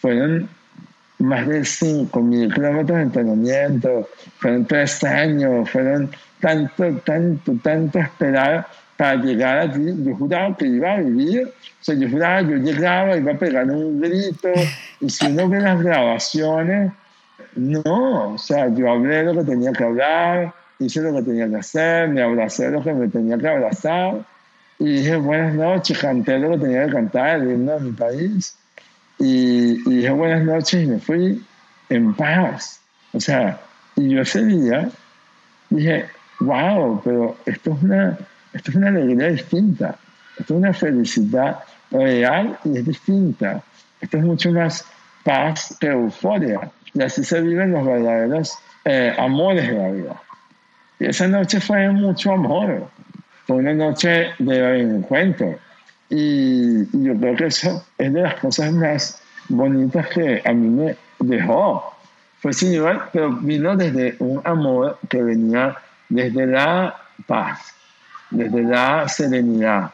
fueron 0.00 0.48
más 1.18 1.46
de 1.46 1.60
5.000 1.60 2.54
kilómetros 2.54 2.96
de 2.98 3.02
entrenamiento, 3.02 4.08
fueron 4.38 4.66
tres 4.66 5.02
años, 5.04 5.70
fueron 5.70 6.10
tanto, 6.40 6.92
tanto, 7.04 7.52
tanto 7.62 7.98
esperar 7.98 8.66
para 8.96 9.16
llegar 9.16 9.58
allí. 9.58 9.94
Yo 10.04 10.16
juraba 10.16 10.56
que 10.56 10.66
iba 10.66 10.92
a 10.92 11.00
vivir, 11.00 11.46
o 11.46 11.84
sea, 11.84 11.94
yo 11.94 12.08
juraba, 12.10 12.42
yo 12.42 12.56
llegaba, 12.56 13.16
iba 13.16 13.32
a 13.32 13.38
pegar 13.38 13.70
un 13.70 14.00
grito, 14.00 14.48
y 15.00 15.08
si 15.08 15.26
uno 15.26 15.48
ve 15.48 15.60
las 15.60 15.82
grabaciones, 15.82 16.92
no, 17.56 18.34
o 18.34 18.38
sea, 18.38 18.68
yo 18.68 18.90
hablé 18.90 19.22
lo 19.24 19.34
que 19.34 19.44
tenía 19.44 19.72
que 19.72 19.84
hablar, 19.84 20.54
hice 20.78 21.00
lo 21.00 21.14
que 21.14 21.22
tenía 21.22 21.48
que 21.48 21.56
hacer, 21.56 22.08
me 22.08 22.22
abracé 22.22 22.70
lo 22.70 22.82
que 22.82 22.92
me 22.92 23.08
tenía 23.08 23.38
que 23.38 23.48
abrazar, 23.48 24.24
y 24.78 24.84
dije 24.84 25.16
buenas 25.16 25.54
noches, 25.54 25.98
canté 25.98 26.38
lo 26.38 26.50
que 26.52 26.58
tenía 26.58 26.86
que 26.86 26.92
cantar, 26.92 27.40
el 27.40 27.52
himno 27.52 27.72
de 27.72 27.80
mi 27.80 27.92
país, 27.92 28.56
y, 29.18 29.88
y 29.88 29.96
dije 29.96 30.10
buenas 30.10 30.44
noches 30.44 30.82
y 30.82 30.86
me 30.86 30.98
fui 30.98 31.44
en 31.88 32.14
paz. 32.14 32.80
O 33.12 33.20
sea, 33.20 33.60
y 33.96 34.10
yo 34.10 34.22
ese 34.22 34.44
día 34.44 34.88
dije, 35.70 36.06
wow, 36.40 37.00
pero 37.04 37.36
esto 37.46 37.72
es 37.72 37.82
una, 37.82 38.18
esto 38.52 38.70
es 38.70 38.76
una 38.76 38.88
alegría 38.88 39.28
distinta, 39.28 39.96
esto 40.36 40.54
es 40.54 40.58
una 40.58 40.72
felicidad 40.72 41.60
real 41.90 42.58
y 42.64 42.78
es 42.78 42.86
distinta. 42.86 43.62
Esto 44.00 44.18
es 44.18 44.24
mucho 44.24 44.50
más 44.50 44.84
paz 45.22 45.76
que 45.80 45.86
euforia. 45.86 46.70
Y 46.92 47.02
así 47.02 47.24
se 47.24 47.40
viven 47.40 47.72
los 47.72 47.86
verdaderos 47.86 48.58
eh, 48.84 49.14
amores 49.18 49.68
de 49.68 49.74
la 49.74 49.90
vida. 49.90 50.22
Y 50.98 51.06
esa 51.06 51.26
noche 51.28 51.60
fue 51.60 51.88
mucho 51.90 52.32
amor. 52.32 52.88
Fue 53.54 53.62
una 53.62 53.72
noche 53.72 54.32
de 54.40 54.80
encuentro. 54.80 55.56
Y, 56.10 56.82
y 56.92 57.04
yo 57.04 57.14
creo 57.20 57.36
que 57.36 57.46
eso 57.46 57.86
es 57.96 58.12
de 58.12 58.20
las 58.20 58.34
cosas 58.40 58.72
más 58.72 59.22
bonitas 59.48 60.08
que 60.08 60.42
a 60.44 60.52
mí 60.52 60.68
me 60.68 60.96
dejó. 61.20 61.94
Fue 62.40 62.52
sin 62.52 62.72
igual, 62.72 63.02
pero 63.12 63.30
vino 63.30 63.76
desde 63.76 64.16
un 64.18 64.40
amor 64.42 64.98
que 65.08 65.22
venía 65.22 65.76
desde 66.08 66.48
la 66.48 66.96
paz, 67.28 67.76
desde 68.30 68.64
la 68.64 69.08
serenidad, 69.08 69.92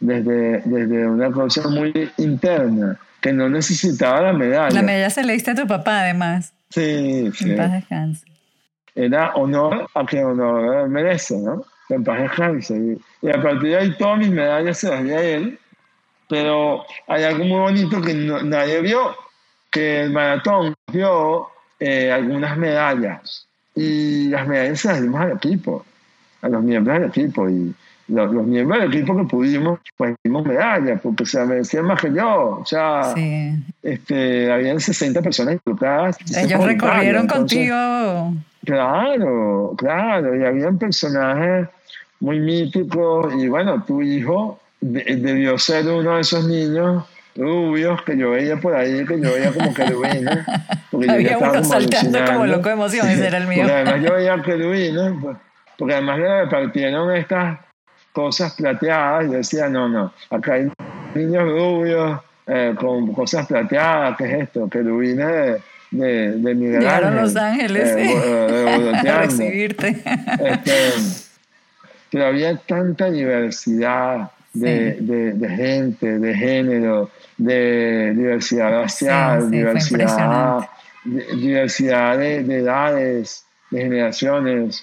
desde, 0.00 0.60
desde 0.66 1.06
una 1.06 1.30
cosa 1.30 1.66
muy 1.66 2.12
interna, 2.18 2.98
que 3.22 3.32
no 3.32 3.48
necesitaba 3.48 4.20
la 4.20 4.32
medalla. 4.34 4.74
La 4.74 4.82
medalla 4.82 5.08
se 5.08 5.24
le 5.24 5.32
diste 5.32 5.52
a 5.52 5.54
tu 5.54 5.66
papá, 5.66 6.02
además. 6.02 6.52
Sí, 6.68 7.30
sí. 7.34 7.52
En 7.52 7.56
paz 7.56 7.72
descanse. 7.72 8.26
Era 8.94 9.32
honor 9.34 9.88
a 9.94 10.04
quien 10.04 10.26
honor 10.26 10.90
merece, 10.90 11.38
¿no? 11.38 11.64
En 11.90 12.04
paz 12.04 12.20
descanse. 12.20 12.98
Y, 13.22 13.28
a 13.30 13.40
partir 13.42 13.70
de 13.70 13.76
ahí 13.78 13.96
todas 13.98 14.18
mis 14.18 14.30
medallas 14.30 14.78
se 14.78 14.90
las 14.90 15.02
di 15.04 15.10
a 15.10 15.20
él, 15.22 15.58
pero 16.28 16.84
hay 17.06 17.24
algo 17.24 17.44
muy 17.44 17.58
bonito 17.60 18.00
que 18.02 18.14
no- 18.14 18.42
nadie 18.42 18.80
vio, 18.82 19.14
que 19.70 20.02
el 20.02 20.10
maratón 20.10 20.74
vio 20.92 21.48
eh, 21.80 22.10
algunas 22.12 22.56
medallas 22.56 23.46
y 23.74 24.28
las 24.28 24.46
medallas 24.46 24.80
se 24.80 24.88
las 24.88 25.00
dimos 25.02 25.20
al 25.20 25.32
equipo, 25.32 25.84
a 26.42 26.48
los 26.48 26.62
miembros 26.62 26.98
del 26.98 27.08
equipo 27.08 27.48
y 27.48 27.72
los, 28.08 28.32
los 28.32 28.46
miembros 28.46 28.80
del 28.80 28.92
equipo 28.92 29.16
que 29.16 29.24
pudimos, 29.24 29.78
pues 29.96 30.16
dimos 30.24 30.44
medallas 30.44 31.00
porque 31.02 31.24
se 31.26 31.44
merecían 31.46 31.84
más 31.84 32.00
que 32.00 32.12
yo, 32.12 32.58
o 32.62 32.66
sea, 32.66 33.12
Sí. 33.14 33.52
este, 33.82 34.50
habían 34.50 34.80
60 34.80 35.22
personas 35.22 35.54
involucradas. 35.64 36.16
Ellos 36.36 36.64
recorrieron 36.64 37.22
entonces- 37.22 37.70
contigo. 37.70 38.34
Claro, 38.68 39.72
claro, 39.78 40.36
y 40.36 40.44
habían 40.44 40.76
personajes 40.78 41.68
muy 42.20 42.38
míticos 42.38 43.32
y 43.34 43.48
bueno, 43.48 43.82
tu 43.84 44.02
hijo 44.02 44.60
de- 44.78 45.16
debió 45.16 45.56
ser 45.58 45.86
uno 45.86 46.16
de 46.16 46.20
esos 46.20 46.44
niños 46.46 47.02
rubios 47.34 48.02
que 48.02 48.18
yo 48.18 48.32
veía 48.32 48.58
por 48.58 48.74
ahí, 48.74 49.06
que 49.06 49.18
yo 49.22 49.32
veía 49.32 49.52
como 49.52 49.72
querubines. 49.72 50.40
porque 50.90 51.06
yo 51.06 51.12
Había 51.14 51.30
estaba 51.32 51.52
uno 51.52 51.62
como 51.62 51.72
saltando 51.72 52.24
como 52.26 52.44
loco 52.46 52.68
de 52.68 52.74
emoción, 52.74 53.08
ese 53.08 53.26
era 53.26 53.38
el 53.38 53.46
mío. 53.46 53.60
Porque 53.62 53.72
además 53.72 54.02
yo 54.02 54.14
veía 54.16 54.42
querubines, 54.42 55.12
pues, 55.22 55.36
porque 55.78 55.94
además 55.94 56.18
le 56.18 56.44
repartieron 56.44 57.16
estas 57.16 57.58
cosas 58.12 58.52
plateadas 58.54 59.24
y 59.24 59.28
yo 59.28 59.32
decía, 59.38 59.68
no, 59.70 59.88
no, 59.88 60.12
acá 60.28 60.54
hay 60.54 60.70
niños 61.14 61.44
rubios 61.44 62.20
eh, 62.46 62.74
con 62.78 63.14
cosas 63.14 63.46
plateadas, 63.46 64.14
¿qué 64.18 64.24
es 64.24 64.42
esto? 64.42 64.68
Querubines 64.68 65.26
de, 65.26 65.62
de, 65.90 66.32
de 66.32 66.54
Miguel 66.54 66.80
Llegaron 66.80 67.10
Ángel, 67.14 67.22
Los 67.24 67.36
Ángeles 67.36 67.88
eh, 67.96 68.14
eh, 68.14 68.92
a 69.08 69.18
recibirte. 69.22 69.88
Este, 69.88 70.92
pero 72.10 72.26
había 72.26 72.56
tanta 72.56 73.10
diversidad 73.10 74.30
de, 74.52 74.96
Sí. 74.98 75.04
de, 75.04 75.32
de 75.34 75.48
gente, 75.48 76.18
de 76.18 76.34
género, 76.34 77.10
de 77.36 78.12
diversidad 78.16 78.70
racial, 78.82 79.42
Sí, 79.42 79.46
sí, 79.46 79.56
diversidad, 79.56 80.68
diversidad 81.04 82.18
de, 82.18 82.42
de 82.44 82.58
edades, 82.58 83.44
de 83.70 83.82
generaciones. 83.82 84.82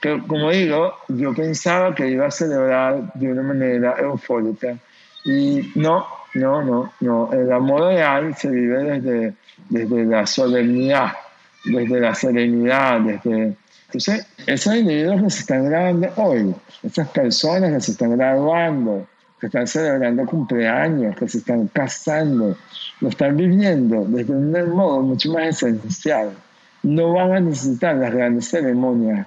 Que, 0.00 0.22
como 0.26 0.50
digo, 0.50 0.94
yo 1.08 1.34
pensaba 1.34 1.94
que 1.94 2.08
iba 2.08 2.26
a 2.26 2.30
celebrar 2.30 3.12
de 3.14 3.32
una 3.32 3.42
manera 3.42 3.96
eufórica 3.98 4.76
y 5.24 5.72
no, 5.74 6.06
no, 6.38 6.62
no, 6.62 6.92
no. 7.00 7.32
El 7.32 7.52
amor 7.52 7.82
real 7.84 8.34
se 8.36 8.48
vive 8.50 8.84
desde, 8.84 9.34
desde 9.68 10.04
la 10.04 10.26
solemnidad, 10.26 11.12
desde 11.64 12.00
la 12.00 12.14
serenidad, 12.14 13.00
desde... 13.00 13.56
Entonces, 13.86 14.26
esos 14.46 14.74
individuos 14.74 15.22
que 15.22 15.30
se 15.30 15.40
están 15.40 15.64
grabando 15.64 16.08
hoy, 16.16 16.54
esas 16.82 17.08
personas 17.08 17.72
que 17.72 17.80
se 17.80 17.92
están 17.92 18.16
graduando, 18.16 19.06
que 19.40 19.46
están 19.46 19.66
celebrando 19.66 20.26
cumpleaños, 20.26 21.16
que 21.16 21.28
se 21.28 21.38
están 21.38 21.68
casando, 21.68 22.56
lo 23.00 23.08
están 23.08 23.36
viviendo 23.36 24.04
desde 24.06 24.32
un 24.32 24.52
modo 24.74 25.00
mucho 25.00 25.32
más 25.32 25.62
esencial. 25.62 26.32
No 26.82 27.14
van 27.14 27.32
a 27.32 27.40
necesitar 27.40 27.96
las 27.96 28.12
grandes 28.12 28.48
ceremonias. 28.48 29.26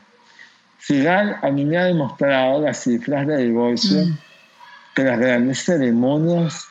Sigal 0.80 1.38
a 1.41 1.50
mí 1.52 1.65
me 1.65 1.78
ha 1.78 1.86
demostrado 1.86 2.62
las 2.62 2.84
cifras 2.84 3.28
de 3.28 3.38
divorcio 3.38 4.06
Mm. 4.06 4.17
que 4.95 5.04
las 5.04 5.19
grandes 5.19 5.63
ceremonias 5.63 6.65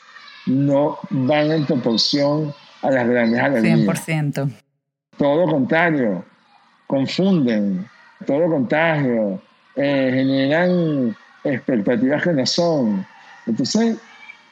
no 0.46 0.98
van 1.10 1.50
en 1.50 1.66
proporción 1.66 2.54
a 2.82 2.90
las 2.90 3.08
grandes 3.08 3.40
alegrías. 3.40 4.06
100%. 4.06 4.50
Todo 5.16 5.46
lo 5.46 5.52
contrario, 5.52 6.24
confunden, 6.86 7.86
todo 8.26 8.40
lo 8.40 8.50
contrario, 8.50 9.42
eh, 9.76 10.10
generan 10.14 11.16
expectativas 11.44 12.22
que 12.22 12.32
no 12.32 12.46
son. 12.46 13.06
Entonces, 13.46 13.98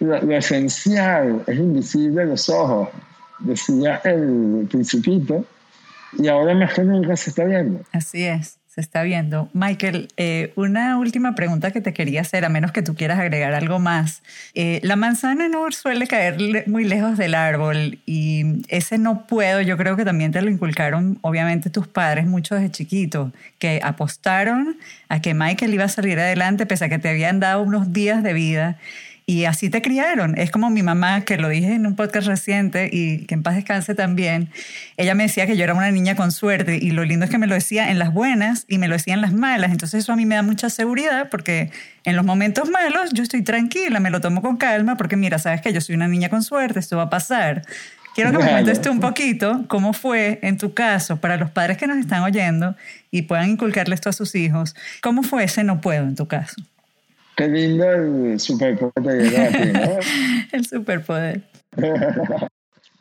lo, 0.00 0.20
lo 0.20 0.36
esencial 0.36 1.42
es 1.46 1.58
invisible 1.58 2.22
a 2.22 2.26
los 2.26 2.48
ojos, 2.48 2.88
decía 3.38 4.00
el 4.04 4.66
principito, 4.70 5.44
y 6.18 6.28
ahora 6.28 6.54
más 6.54 6.74
que 6.74 6.84
nunca 6.84 7.16
se 7.16 7.30
está 7.30 7.44
viendo. 7.44 7.80
Así 7.92 8.24
es, 8.24 8.58
se 8.68 8.82
está 8.82 9.02
viendo. 9.02 9.48
Michael, 9.54 10.08
eh, 10.18 10.52
una 10.54 10.98
última 10.98 11.34
pregunta 11.34 11.70
que 11.70 11.80
te 11.80 11.94
quería 11.94 12.20
hacer, 12.20 12.44
a 12.44 12.48
menos 12.48 12.70
que 12.70 12.82
tú 12.82 12.94
quieras 12.94 13.18
agregar 13.18 13.54
algo 13.54 13.78
más. 13.78 14.22
Eh, 14.54 14.78
la 14.82 14.94
manzana 14.94 15.48
no 15.48 15.70
suele 15.72 16.06
caer 16.06 16.68
muy 16.68 16.84
lejos 16.84 17.16
del 17.16 17.34
árbol 17.34 17.98
y 18.04 18.62
ese 18.68 18.98
no 18.98 19.26
puedo, 19.26 19.62
yo 19.62 19.76
creo 19.78 19.96
que 19.96 20.04
también 20.04 20.32
te 20.32 20.42
lo 20.42 20.50
inculcaron, 20.50 21.18
obviamente, 21.22 21.70
tus 21.70 21.88
padres 21.88 22.26
mucho 22.26 22.54
desde 22.54 22.70
chiquito, 22.70 23.32
que 23.58 23.80
apostaron 23.82 24.76
a 25.08 25.20
que 25.20 25.32
Michael 25.32 25.72
iba 25.72 25.84
a 25.84 25.88
salir 25.88 26.18
adelante 26.20 26.66
pese 26.66 26.84
a 26.84 26.88
que 26.88 26.98
te 26.98 27.08
habían 27.08 27.40
dado 27.40 27.62
unos 27.62 27.92
días 27.92 28.22
de 28.22 28.34
vida. 28.34 28.78
Y 29.30 29.44
así 29.44 29.68
te 29.68 29.82
criaron. 29.82 30.38
Es 30.38 30.50
como 30.50 30.70
mi 30.70 30.82
mamá, 30.82 31.20
que 31.26 31.36
lo 31.36 31.50
dije 31.50 31.74
en 31.74 31.86
un 31.86 31.96
podcast 31.96 32.26
reciente 32.26 32.88
y 32.90 33.26
que 33.26 33.34
en 33.34 33.42
paz 33.42 33.56
descanse 33.56 33.94
también. 33.94 34.48
Ella 34.96 35.14
me 35.14 35.24
decía 35.24 35.46
que 35.46 35.54
yo 35.54 35.64
era 35.64 35.74
una 35.74 35.90
niña 35.90 36.16
con 36.16 36.32
suerte 36.32 36.78
y 36.80 36.92
lo 36.92 37.04
lindo 37.04 37.26
es 37.26 37.30
que 37.30 37.36
me 37.36 37.46
lo 37.46 37.52
decía 37.52 37.90
en 37.90 37.98
las 37.98 38.10
buenas 38.10 38.64
y 38.68 38.78
me 38.78 38.88
lo 38.88 38.94
decía 38.94 39.12
en 39.12 39.20
las 39.20 39.34
malas. 39.34 39.70
Entonces 39.70 40.02
eso 40.02 40.14
a 40.14 40.16
mí 40.16 40.24
me 40.24 40.34
da 40.34 40.40
mucha 40.40 40.70
seguridad 40.70 41.28
porque 41.28 41.70
en 42.04 42.16
los 42.16 42.24
momentos 42.24 42.70
malos 42.70 43.10
yo 43.12 43.22
estoy 43.22 43.42
tranquila, 43.42 44.00
me 44.00 44.08
lo 44.08 44.22
tomo 44.22 44.40
con 44.40 44.56
calma 44.56 44.96
porque 44.96 45.16
mira, 45.16 45.38
sabes 45.38 45.60
que 45.60 45.74
yo 45.74 45.82
soy 45.82 45.96
una 45.96 46.08
niña 46.08 46.30
con 46.30 46.42
suerte, 46.42 46.78
esto 46.78 46.96
va 46.96 47.02
a 47.02 47.10
pasar. 47.10 47.66
Quiero 48.14 48.32
que 48.32 48.38
me 48.38 48.74
tú 48.76 48.90
un 48.90 49.00
poquito 49.00 49.66
cómo 49.68 49.92
fue 49.92 50.38
en 50.40 50.56
tu 50.56 50.72
caso 50.72 51.18
para 51.18 51.36
los 51.36 51.50
padres 51.50 51.76
que 51.76 51.86
nos 51.86 51.98
están 51.98 52.22
oyendo 52.22 52.76
y 53.10 53.20
puedan 53.22 53.50
inculcarle 53.50 53.94
esto 53.94 54.08
a 54.08 54.14
sus 54.14 54.34
hijos. 54.34 54.74
¿Cómo 55.02 55.22
fue 55.22 55.44
ese 55.44 55.64
no 55.64 55.82
puedo 55.82 56.04
en 56.04 56.14
tu 56.14 56.26
caso? 56.26 56.62
Qué 57.38 57.46
lindo 57.46 57.88
el 57.88 58.40
superpoder 58.40 58.92
que 59.00 59.24
llega 59.24 59.44
a 59.44 59.48
ti, 59.48 59.72
¿no? 59.72 60.00
El 60.52 60.66
superpoder. 60.66 61.42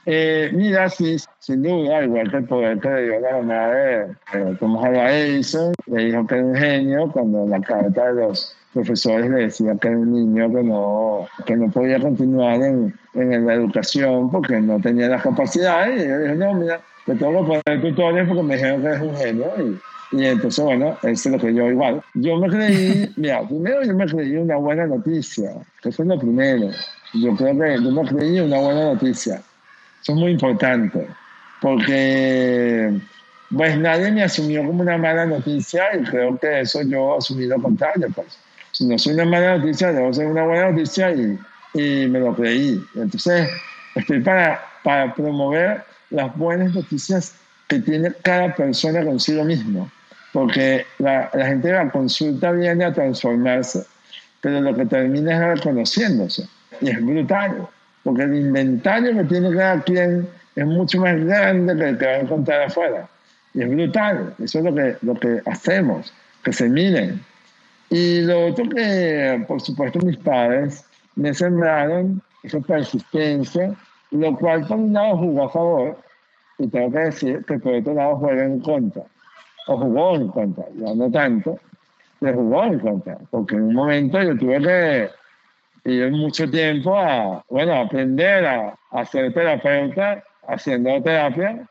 Eh, 0.10 0.52
mira, 0.54 0.88
sí, 0.88 1.18
sin 1.40 1.64
duda, 1.64 2.02
igual 2.02 2.32
que 2.32 2.38
el 2.38 2.46
poder 2.46 2.80
que 2.80 2.88
le 2.88 3.04
dio 3.04 3.20
la 3.20 3.32
mamá 3.42 3.68
de 3.68 4.04
eh, 4.36 4.58
Thomas 4.58 4.86
Alva 4.86 5.12
Edison, 5.12 5.74
le 5.88 6.06
dijo 6.06 6.26
que 6.26 6.36
era 6.36 6.46
un 6.46 6.56
genio 6.56 7.12
cuando 7.12 7.44
en 7.44 7.50
la 7.50 7.60
carta 7.60 8.14
de 8.14 8.22
los 8.22 8.56
profesores 8.74 9.30
le 9.30 9.42
decía 9.42 9.76
que 9.82 9.90
era 9.90 9.98
un 9.98 10.14
niño 10.14 10.50
que 10.50 10.64
no, 10.64 11.28
que 11.46 11.58
no 11.58 11.70
podía 11.70 12.00
continuar 12.00 12.56
en, 12.62 12.98
en 13.16 13.46
la 13.46 13.56
educación 13.56 14.32
porque 14.32 14.62
no 14.62 14.80
tenía 14.80 15.10
las 15.10 15.24
capacidades. 15.24 16.00
Y 16.00 16.06
ella 16.06 16.20
dijo, 16.20 16.36
no, 16.36 16.54
mira, 16.54 16.80
te 17.06 17.14
tengo 17.14 17.42
que 17.42 17.62
poner 17.62 17.82
tutores 17.82 18.28
porque 18.30 18.44
me 18.44 18.56
dijeron 18.56 18.82
que 18.82 18.88
eres 18.88 19.02
un 19.02 19.18
genio. 19.18 19.54
Y 19.60 19.78
entonces, 20.12 20.64
bueno, 20.64 20.98
él 21.04 21.18
se 21.18 21.30
lo 21.30 21.38
creyó 21.38 21.70
igual. 21.70 22.02
Yo 22.14 22.38
me 22.38 22.48
creí, 22.50 23.12
mira, 23.18 23.46
primero 23.48 23.84
yo 23.84 23.94
me 23.94 24.06
creí 24.06 24.36
una 24.38 24.56
buena 24.58 24.88
noticia, 24.88 25.52
que 25.82 25.92
fue 25.92 26.06
lo 26.06 26.18
primero. 26.18 26.70
Yo 27.14 27.36
creo 27.36 27.58
que 27.58 27.84
yo 27.84 27.92
me 27.92 28.08
creí 28.08 28.40
una 28.40 28.60
buena 28.60 28.94
noticia. 28.94 29.42
Eso 30.02 30.14
es 30.14 30.18
muy 30.18 30.32
importante, 30.32 31.08
porque 31.62 32.94
pues 33.56 33.78
nadie 33.78 34.12
me 34.12 34.24
asumió 34.24 34.66
como 34.66 34.82
una 34.82 34.98
mala 34.98 35.26
noticia 35.26 35.84
y 35.98 36.04
creo 36.04 36.38
que 36.38 36.62
eso 36.62 36.82
yo 36.84 37.18
asumí 37.18 37.46
lo 37.46 37.62
contrario. 37.62 38.08
Pues. 38.14 38.38
Si 38.72 38.86
no 38.86 38.98
soy 38.98 39.14
una 39.14 39.26
mala 39.26 39.58
noticia, 39.58 39.92
debo 39.92 40.14
ser 40.14 40.28
una 40.28 40.44
buena 40.44 40.72
noticia 40.72 41.12
y, 41.12 41.40
y 41.74 42.08
me 42.08 42.20
lo 42.20 42.36
creí. 42.36 42.82
Entonces, 42.96 43.50
estoy 43.96 44.22
para, 44.22 44.62
para 44.84 45.14
promover 45.14 45.84
las 46.10 46.36
buenas 46.38 46.74
noticias 46.74 47.36
que 47.68 47.80
tiene 47.80 48.14
cada 48.24 48.56
persona 48.56 49.04
consigo 49.04 49.44
mismo. 49.44 49.90
Porque 50.38 50.86
la, 51.00 51.32
la 51.34 51.48
gente 51.48 51.70
de 51.70 51.74
la 51.74 51.90
consulta 51.90 52.52
viene 52.52 52.86
a 52.86 52.94
transformarse, 52.94 53.84
pero 54.40 54.62
lo 54.62 54.76
que 54.76 54.86
termina 54.86 55.32
es 55.34 55.58
reconociéndose. 55.58 56.48
Y 56.80 56.92
es 56.92 57.04
brutal, 57.04 57.68
porque 58.04 58.22
el 58.22 58.36
inventario 58.36 59.18
que 59.18 59.24
tiene 59.24 59.52
cada 59.56 59.82
quien 59.82 60.30
es 60.56 60.66
mucho 60.68 61.02
más 61.02 61.16
grande 61.26 61.76
que 61.76 61.90
el 61.90 61.98
que 61.98 62.06
va 62.06 62.12
a 62.12 62.20
encontrar 62.20 62.62
afuera. 62.62 63.10
Y 63.56 63.64
es 63.64 63.68
brutal, 63.68 64.36
eso 64.38 64.60
es 64.60 64.66
lo 64.66 64.76
que, 64.76 64.96
lo 65.02 65.16
que 65.16 65.42
hacemos, 65.48 66.14
que 66.44 66.54
se 66.54 66.70
miren. 66.70 67.20
Y 67.90 68.22
lo 68.22 68.50
otro 68.50 68.70
que, 68.70 69.44
por 69.48 69.60
supuesto, 69.60 69.98
mis 70.06 70.18
padres 70.18 70.86
me 71.16 71.34
sembraron 71.34 72.22
esa 72.44 72.60
persistencia, 72.60 73.74
lo 74.12 74.38
cual 74.38 74.68
por 74.68 74.78
un 74.78 74.94
lado 74.94 75.18
jugó 75.18 75.46
a 75.46 75.50
favor, 75.50 75.98
y 76.60 76.68
tengo 76.68 76.92
que 76.92 77.00
decir 77.00 77.44
que 77.46 77.58
por 77.58 77.74
otro 77.74 77.96
lado 77.96 78.18
juega 78.18 78.44
en 78.46 78.60
contra, 78.60 79.02
o 79.68 79.78
jugó 79.78 80.16
en 80.16 80.28
contra, 80.30 80.66
ya 80.76 80.94
no 80.96 81.12
tanto, 81.12 81.60
pero 82.20 82.36
jugó 82.36 82.64
en 82.64 82.80
contra, 82.80 83.18
porque 83.30 83.56
en 83.56 83.64
un 83.64 83.74
momento 83.76 84.22
yo 84.22 84.38
tuve 84.38 84.62
que 84.62 85.10
ir 85.92 86.12
mucho 86.12 86.50
tiempo 86.50 86.98
a, 86.98 87.44
bueno, 87.50 87.74
aprender 87.74 88.46
a, 88.46 88.76
a 88.92 89.06
ser 89.06 89.34
terapeuta 89.34 90.24
haciendo 90.48 91.02
terapia 91.02 91.68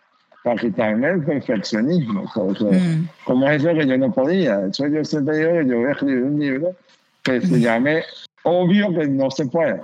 para 0.46 0.60
quitarme 0.60 1.08
el 1.08 1.24
perfeccionismo. 1.24 2.22
Mm. 2.22 3.08
Como 3.24 3.50
es 3.50 3.64
eso 3.64 3.74
que 3.74 3.86
yo 3.86 3.98
no 3.98 4.12
podía. 4.12 4.58
De 4.58 4.68
hecho, 4.68 4.86
yo 4.86 5.04
siempre 5.04 5.38
digo 5.38 5.52
que 5.52 5.66
yo 5.66 5.76
voy 5.78 5.88
a 5.88 5.90
escribir 5.92 6.22
un 6.22 6.38
libro 6.38 6.76
que 7.24 7.40
se 7.40 7.58
llame 7.58 8.04
Obvio 8.44 8.94
que 8.94 9.08
no 9.08 9.28
se 9.28 9.44
puede. 9.46 9.80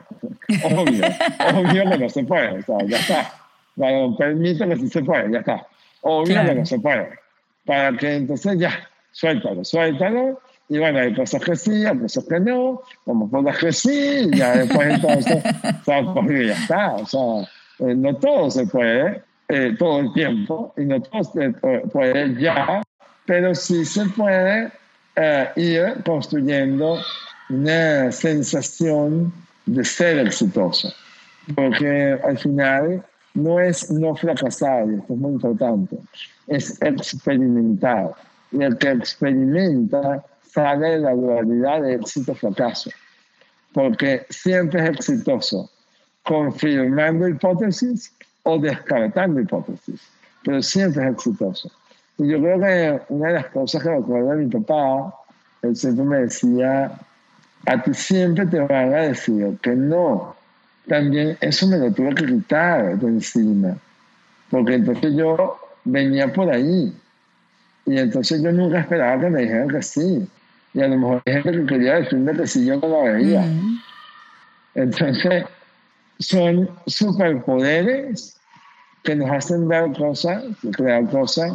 Obvio, 0.62 1.04
obvio 1.52 1.90
que 1.90 1.98
no 1.98 2.08
se 2.08 2.22
puede. 2.22 2.60
O 2.60 2.62
sea, 2.62 2.78
ya 2.86 2.96
está. 2.96 3.34
Para 3.76 4.16
permiso 4.16 4.68
que 4.68 4.76
sí 4.76 4.88
se 4.88 5.02
puede, 5.02 5.32
ya 5.32 5.40
está. 5.40 5.66
Obvio 6.02 6.44
que 6.44 6.54
no 6.54 6.64
se 6.64 6.78
puede. 6.78 7.08
Para 7.64 7.96
que 7.96 8.16
entonces 8.16 8.58
ya, 8.58 8.88
suéltalo, 9.12 9.64
suéltalo. 9.64 10.40
Y 10.68 10.78
bueno, 10.78 11.00
hay 11.00 11.14
cosas 11.14 11.42
que 11.42 11.54
sí, 11.54 11.84
hay 11.84 11.98
cosas 11.98 12.24
que 12.24 12.40
no, 12.40 12.82
como 13.04 13.30
cosas 13.30 13.58
que 13.58 13.72
sí, 13.72 14.28
y 14.32 14.36
ya 14.36 14.56
después 14.56 14.94
entonces, 14.94 15.44
o 15.80 15.84
sea, 15.84 16.14
porque 16.14 16.46
ya 16.46 16.54
está. 16.54 16.94
O 16.94 17.06
sea, 17.06 17.42
eh, 17.80 17.94
no 17.94 18.14
todo 18.16 18.50
se 18.50 18.66
puede 18.66 19.22
eh, 19.48 19.76
todo 19.78 20.00
el 20.00 20.12
tiempo 20.14 20.72
y 20.76 20.84
no 20.84 21.02
todo 21.02 21.24
se 21.24 21.50
puede 21.92 22.40
ya, 22.40 22.82
pero 23.26 23.54
sí 23.54 23.84
se 23.84 24.06
puede 24.06 24.72
eh, 25.16 25.48
ir 25.56 26.02
construyendo 26.06 26.98
una 27.50 28.10
sensación 28.12 29.32
de 29.66 29.84
ser 29.84 30.26
exitoso, 30.26 30.92
porque 31.54 32.18
al 32.24 32.38
final 32.38 33.04
no 33.34 33.60
es 33.60 33.90
no 33.90 34.14
fracasar, 34.14 34.88
esto 34.90 35.14
es 35.14 35.18
muy 35.18 35.32
importante, 35.32 35.96
es 36.46 36.80
experimentar. 36.82 38.14
Y 38.50 38.62
el 38.62 38.76
que 38.78 38.90
experimenta 38.90 40.24
sale 40.42 40.90
de 40.90 40.98
la 40.98 41.14
dualidad 41.14 41.82
de 41.82 41.94
éxito-fracaso, 41.94 42.90
porque 43.72 44.26
siempre 44.28 44.82
es 44.82 44.90
exitoso 44.90 45.70
confirmando 46.24 47.28
hipótesis 47.28 48.12
o 48.44 48.58
descartando 48.58 49.40
hipótesis, 49.40 50.00
pero 50.44 50.62
siempre 50.62 51.04
es 51.04 51.12
exitoso. 51.14 51.70
Y 52.18 52.28
yo 52.28 52.38
creo 52.38 52.60
que 52.60 53.02
una 53.08 53.28
de 53.28 53.34
las 53.34 53.46
cosas 53.46 53.82
que 53.82 53.90
recuerdo 53.90 54.30
de 54.30 54.44
mi 54.44 54.50
papá, 54.50 55.14
él 55.62 55.74
siempre 55.74 56.04
me 56.04 56.18
decía, 56.18 56.92
a 57.66 57.82
ti 57.82 57.94
siempre 57.94 58.46
te 58.46 58.60
van 58.60 58.92
a 58.92 58.98
decir 58.98 59.58
que 59.62 59.74
no. 59.74 60.36
También 60.86 61.36
eso 61.40 61.66
me 61.68 61.78
lo 61.78 61.92
tuve 61.92 62.14
que 62.14 62.26
quitar 62.26 62.98
de 62.98 63.06
encima, 63.06 63.76
porque 64.50 64.74
entonces 64.74 65.14
yo 65.14 65.58
venía 65.84 66.32
por 66.32 66.50
ahí. 66.50 66.92
Y 67.86 67.98
entonces 67.98 68.42
yo 68.42 68.52
nunca 68.52 68.80
esperaba 68.80 69.20
que 69.20 69.30
me 69.30 69.40
dijeran 69.42 69.68
que 69.68 69.82
sí. 69.82 70.28
Y 70.74 70.80
a 70.80 70.88
lo 70.88 70.96
mejor 70.96 71.22
hay 71.26 71.32
gente 71.34 71.52
que 71.52 71.66
quería 71.66 71.94
decirme 71.96 72.32
que 72.32 72.46
sí, 72.46 72.64
yo 72.64 72.76
no 72.76 72.88
lo 72.88 73.02
veía. 73.02 73.44
Entonces, 74.74 75.44
son 76.18 76.70
superpoderes 76.86 78.36
que 79.02 79.14
nos 79.16 79.30
hacen 79.30 79.68
ver 79.68 79.92
cosas, 79.92 80.44
crear 80.76 81.08
cosas, 81.10 81.52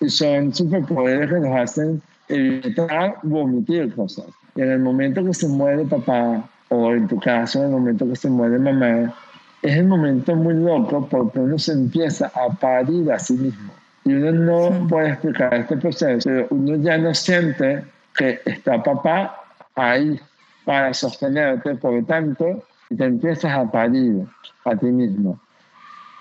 y 0.00 0.08
son 0.08 0.54
superpoderes 0.54 1.30
que 1.30 1.40
nos 1.40 1.56
hacen 1.56 2.02
evitar 2.28 3.16
vomitar 3.22 3.92
cosas. 3.94 4.26
Y 4.54 4.60
en 4.60 4.70
el 4.70 4.78
momento 4.80 5.24
que 5.24 5.34
se 5.34 5.48
muere 5.48 5.84
papá, 5.84 6.48
o 6.72 6.94
en 6.94 7.06
tu 7.06 7.20
caso, 7.20 7.58
en 7.58 7.66
el 7.66 7.70
momento 7.72 8.08
que 8.08 8.16
se 8.16 8.30
muere 8.30 8.58
mamá, 8.58 9.14
es 9.60 9.76
el 9.76 9.86
momento 9.86 10.34
muy 10.34 10.54
loco 10.54 11.06
porque 11.10 11.38
uno 11.38 11.58
se 11.58 11.72
empieza 11.72 12.32
a 12.34 12.48
parir 12.48 13.12
a 13.12 13.18
sí 13.18 13.34
mismo. 13.34 13.72
Y 14.04 14.14
uno 14.14 14.32
no 14.32 14.88
puede 14.88 15.10
explicar 15.10 15.52
este 15.54 15.76
proceso. 15.76 16.30
Uno 16.48 16.76
ya 16.76 16.96
no 16.96 17.14
siente 17.14 17.84
que 18.16 18.40
está 18.46 18.82
papá 18.82 19.38
ahí 19.74 20.18
para 20.64 20.94
sostenerte, 20.94 21.74
por 21.74 21.92
lo 21.92 22.04
tanto, 22.06 22.64
y 22.88 22.96
te 22.96 23.04
empiezas 23.04 23.52
a 23.52 23.70
parir 23.70 24.26
a 24.64 24.74
ti 24.74 24.86
mismo. 24.86 25.38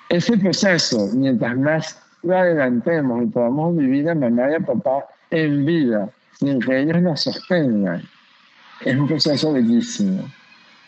Ese 0.10 0.38
proceso, 0.38 1.08
mientras 1.14 1.58
más 1.58 2.04
lo 2.24 2.38
adelantemos 2.38 3.24
y 3.24 3.28
podamos 3.28 3.78
vivir 3.78 4.10
a 4.10 4.16
mamá 4.16 4.52
y 4.52 4.56
a 4.56 4.60
papá 4.60 5.06
en 5.30 5.66
vida, 5.66 6.10
sin 6.34 6.60
que 6.60 6.82
ellos 6.82 7.02
nos 7.02 7.22
sostengan, 7.22 8.04
es 8.82 8.98
un 8.98 9.08
proceso 9.08 9.54
bellísimo. 9.54 10.26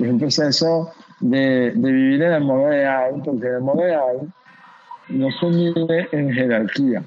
Es 0.04 0.10
un 0.10 0.20
proceso 0.20 0.92
de, 1.22 1.72
de 1.74 1.92
vivir 1.92 2.24
el 2.24 2.34
amor 2.34 2.70
real, 2.70 3.22
porque 3.24 3.48
el 3.48 3.56
amor 3.56 3.78
real 3.78 4.34
no 5.08 5.32
se 5.32 5.46
mide 5.46 6.10
en 6.12 6.34
jerarquía, 6.34 7.04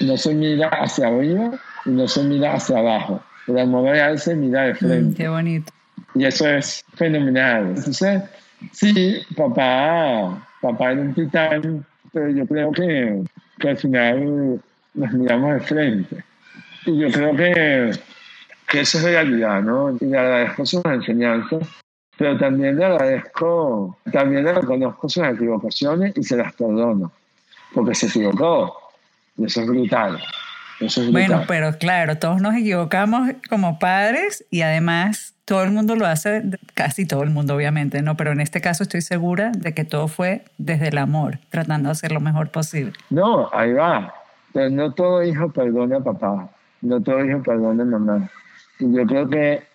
no 0.00 0.16
se 0.16 0.34
mira 0.34 0.68
hacia 0.68 1.06
arriba 1.06 1.52
y 1.86 1.90
no 1.90 2.08
se 2.08 2.24
mira 2.24 2.54
hacia 2.54 2.78
abajo. 2.78 3.22
El 3.46 3.58
amor 3.58 3.84
real 3.90 4.18
se 4.18 4.34
mira 4.34 4.62
de 4.62 4.72
mm, 4.72 4.76
frente. 4.76 5.16
qué 5.16 5.28
bonito. 5.28 5.72
Y 6.14 6.24
eso 6.24 6.48
es 6.48 6.84
fenomenal. 6.94 7.74
Entonces, 7.76 8.22
sí, 8.72 9.22
papá, 9.36 10.44
papá 10.60 10.92
era 10.92 11.02
un 11.02 11.14
titán, 11.14 11.86
pero 12.12 12.30
yo 12.30 12.46
creo 12.46 12.72
que, 12.72 13.22
que 13.60 13.68
al 13.68 13.76
final 13.76 14.60
nos 14.94 15.12
miramos 15.12 15.54
de 15.54 15.60
frente. 15.60 16.24
Y 16.86 16.98
yo 16.98 17.10
creo 17.12 17.36
que, 17.36 17.92
que 18.68 18.80
eso 18.80 18.98
es 18.98 19.04
realidad, 19.04 19.62
¿no? 19.62 19.96
Y 20.00 20.14
agradezco 20.14 20.66
sus 20.66 20.84
enseñanzas, 20.84 21.68
pero 22.20 22.36
también 22.36 22.76
le 22.76 22.84
agradezco, 22.84 23.96
también 24.12 24.44
le 24.44 24.52
reconozco 24.52 25.08
sus 25.08 25.24
equivocaciones 25.24 26.12
y 26.18 26.22
se 26.22 26.36
las 26.36 26.52
perdono, 26.52 27.10
porque 27.72 27.94
se 27.94 28.08
equivocó. 28.08 28.76
Y 29.38 29.46
eso 29.46 29.62
es 29.62 29.66
brutal. 29.66 30.20
Bueno, 31.12 31.44
pero 31.48 31.78
claro, 31.78 32.18
todos 32.18 32.42
nos 32.42 32.54
equivocamos 32.54 33.30
como 33.48 33.78
padres 33.78 34.44
y 34.50 34.60
además 34.60 35.32
todo 35.46 35.64
el 35.64 35.70
mundo 35.70 35.96
lo 35.96 36.04
hace, 36.04 36.42
casi 36.74 37.06
todo 37.06 37.22
el 37.22 37.30
mundo 37.30 37.54
obviamente, 37.54 38.02
¿no? 38.02 38.18
Pero 38.18 38.32
en 38.32 38.42
este 38.42 38.60
caso 38.60 38.82
estoy 38.82 39.00
segura 39.00 39.50
de 39.56 39.72
que 39.72 39.86
todo 39.86 40.06
fue 40.06 40.44
desde 40.58 40.88
el 40.88 40.98
amor, 40.98 41.38
tratando 41.48 41.88
de 41.88 41.92
hacer 41.92 42.12
lo 42.12 42.20
mejor 42.20 42.50
posible. 42.50 42.92
No, 43.08 43.48
ahí 43.50 43.72
va. 43.72 44.12
Pero 44.52 44.68
no 44.68 44.92
todo 44.92 45.24
hijo 45.24 45.50
perdona 45.50 45.96
a 45.96 46.00
papá, 46.00 46.50
no 46.82 47.00
todo 47.00 47.24
hijo 47.24 47.42
perdona 47.42 47.82
a 47.82 47.86
mamá. 47.86 48.30
Y 48.78 48.92
yo 48.94 49.06
creo 49.06 49.26
que 49.26 49.69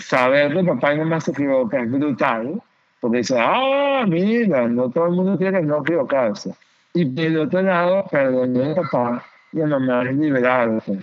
saber 0.00 0.54
que 0.54 0.64
papá 0.64 0.94
y 0.94 0.98
mamá 0.98 1.20
se 1.20 1.30
equivocan 1.30 1.84
es 1.84 1.90
brutal, 1.90 2.62
porque 3.00 3.18
dice, 3.18 3.36
ah, 3.38 4.04
mira, 4.06 4.68
no 4.68 4.90
todo 4.90 5.06
el 5.06 5.12
mundo 5.12 5.38
tiene 5.38 5.60
que 5.60 5.66
no 5.66 5.82
equivocarse. 5.82 6.54
Y 6.92 7.04
por 7.04 7.38
otro 7.38 7.62
lado, 7.62 8.04
perdonar 8.10 8.70
a 8.70 8.82
papá 8.82 9.24
y 9.52 9.60
a 9.60 9.66
mamá 9.66 10.02
es 10.02 10.16
liberarse 10.16 10.98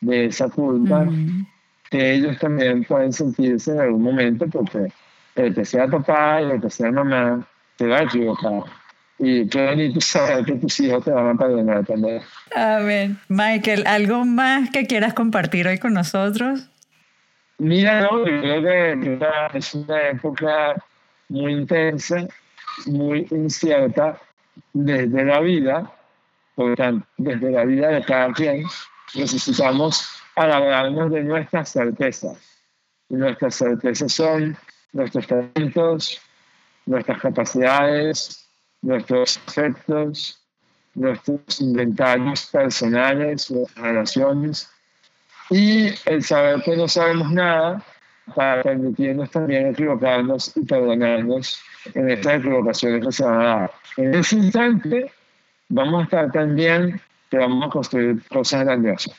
de 0.00 0.26
esa 0.26 0.48
culpa 0.48 1.06
que 1.90 2.14
ellos 2.14 2.38
también 2.38 2.84
pueden 2.84 3.12
sentirse 3.12 3.72
en 3.72 3.80
algún 3.80 4.02
momento 4.02 4.46
porque 4.48 4.92
el 5.34 5.54
que 5.54 5.64
sea 5.64 5.86
papá 5.86 6.42
y 6.42 6.50
el 6.50 6.60
que 6.60 6.70
sea 6.70 6.90
mamá 6.90 7.46
te 7.76 7.86
va 7.86 7.98
a 7.98 8.02
equivocar. 8.02 8.64
Y 9.18 9.48
qué 9.48 9.66
bonito 9.66 10.00
saber 10.00 10.44
que 10.44 10.52
tus 10.54 10.78
hijos 10.80 11.04
te 11.04 11.10
van 11.10 11.28
a 11.28 11.34
perdonar 11.34 11.84
también. 11.86 12.20
Amén. 12.54 13.18
Michael, 13.28 13.86
¿algo 13.86 14.24
más 14.24 14.70
que 14.70 14.86
quieras 14.86 15.14
compartir 15.14 15.66
hoy 15.68 15.78
con 15.78 15.94
nosotros? 15.94 16.68
Mira, 17.58 18.02
no, 18.02 18.18
yo 18.18 18.40
creo 18.40 18.62
que 18.62 19.58
es 19.58 19.74
una 19.74 20.08
época 20.08 20.74
muy 21.28 21.52
intensa, 21.52 22.26
muy 22.84 23.26
incierta 23.30 24.20
desde 24.74 25.24
la 25.24 25.40
vida, 25.40 25.90
por 26.54 26.76
tanto, 26.76 27.06
desde 27.16 27.50
la 27.50 27.64
vida 27.64 27.88
de 27.88 28.04
cada 28.04 28.30
quien, 28.34 28.64
necesitamos 29.14 30.06
alabarnos 30.34 31.10
de 31.10 31.24
nuestras 31.24 31.70
certezas. 31.72 32.38
Y 33.08 33.14
nuestras 33.14 33.54
certezas 33.54 34.12
son 34.12 34.56
nuestros 34.92 35.26
talentos, 35.26 36.20
nuestras 36.84 37.20
capacidades, 37.22 38.48
nuestros 38.82 39.38
efectos, 39.48 40.42
nuestros 40.94 41.60
inventarios 41.62 42.46
personales, 42.46 43.50
nuestras 43.50 43.82
relaciones 43.82 44.75
y 45.50 45.94
el 46.06 46.22
saber 46.22 46.62
que 46.62 46.76
no 46.76 46.88
sabemos 46.88 47.32
nada 47.32 47.82
para 48.34 48.62
permitirnos 48.62 49.30
también 49.30 49.68
equivocarnos 49.68 50.56
y 50.56 50.64
perdonarnos 50.64 51.60
en 51.94 52.10
estas 52.10 52.40
equivocaciones 52.40 53.04
que 53.04 53.12
se 53.12 53.24
van 53.24 53.40
a 53.40 53.44
dar. 53.44 53.70
En 53.96 54.14
ese 54.14 54.36
instante 54.36 55.12
vamos 55.68 56.00
a 56.00 56.04
estar 56.04 56.32
tan 56.32 56.56
bien 56.56 57.00
que 57.30 57.38
vamos 57.38 57.66
a 57.66 57.70
construir 57.70 58.22
cosas 58.28 58.64
grandiosas. 58.64 59.14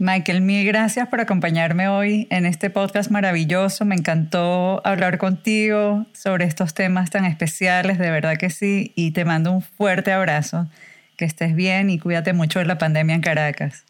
Michael, 0.00 0.42
mil 0.42 0.64
gracias 0.64 1.08
por 1.08 1.20
acompañarme 1.20 1.88
hoy 1.88 2.28
en 2.30 2.46
este 2.46 2.70
podcast 2.70 3.10
maravilloso. 3.10 3.84
Me 3.84 3.96
encantó 3.96 4.80
hablar 4.86 5.18
contigo 5.18 6.06
sobre 6.12 6.44
estos 6.44 6.72
temas 6.72 7.10
tan 7.10 7.24
especiales, 7.24 7.98
de 7.98 8.08
verdad 8.08 8.36
que 8.36 8.48
sí, 8.48 8.92
y 8.94 9.10
te 9.10 9.24
mando 9.24 9.50
un 9.50 9.60
fuerte 9.60 10.12
abrazo. 10.12 10.68
Que 11.16 11.24
estés 11.24 11.56
bien 11.56 11.90
y 11.90 11.98
cuídate 11.98 12.32
mucho 12.32 12.60
de 12.60 12.66
la 12.66 12.78
pandemia 12.78 13.16
en 13.16 13.22
Caracas. 13.22 13.87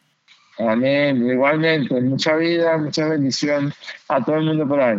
Amén, 0.59 1.25
igualmente, 1.25 2.01
mucha 2.01 2.35
vida, 2.35 2.77
mucha 2.79 3.09
bendición 3.09 3.73
a 4.09 4.25
todo 4.25 4.37
el 4.37 4.45
mundo 4.45 4.67
por 4.67 4.81
ahí. 4.81 4.99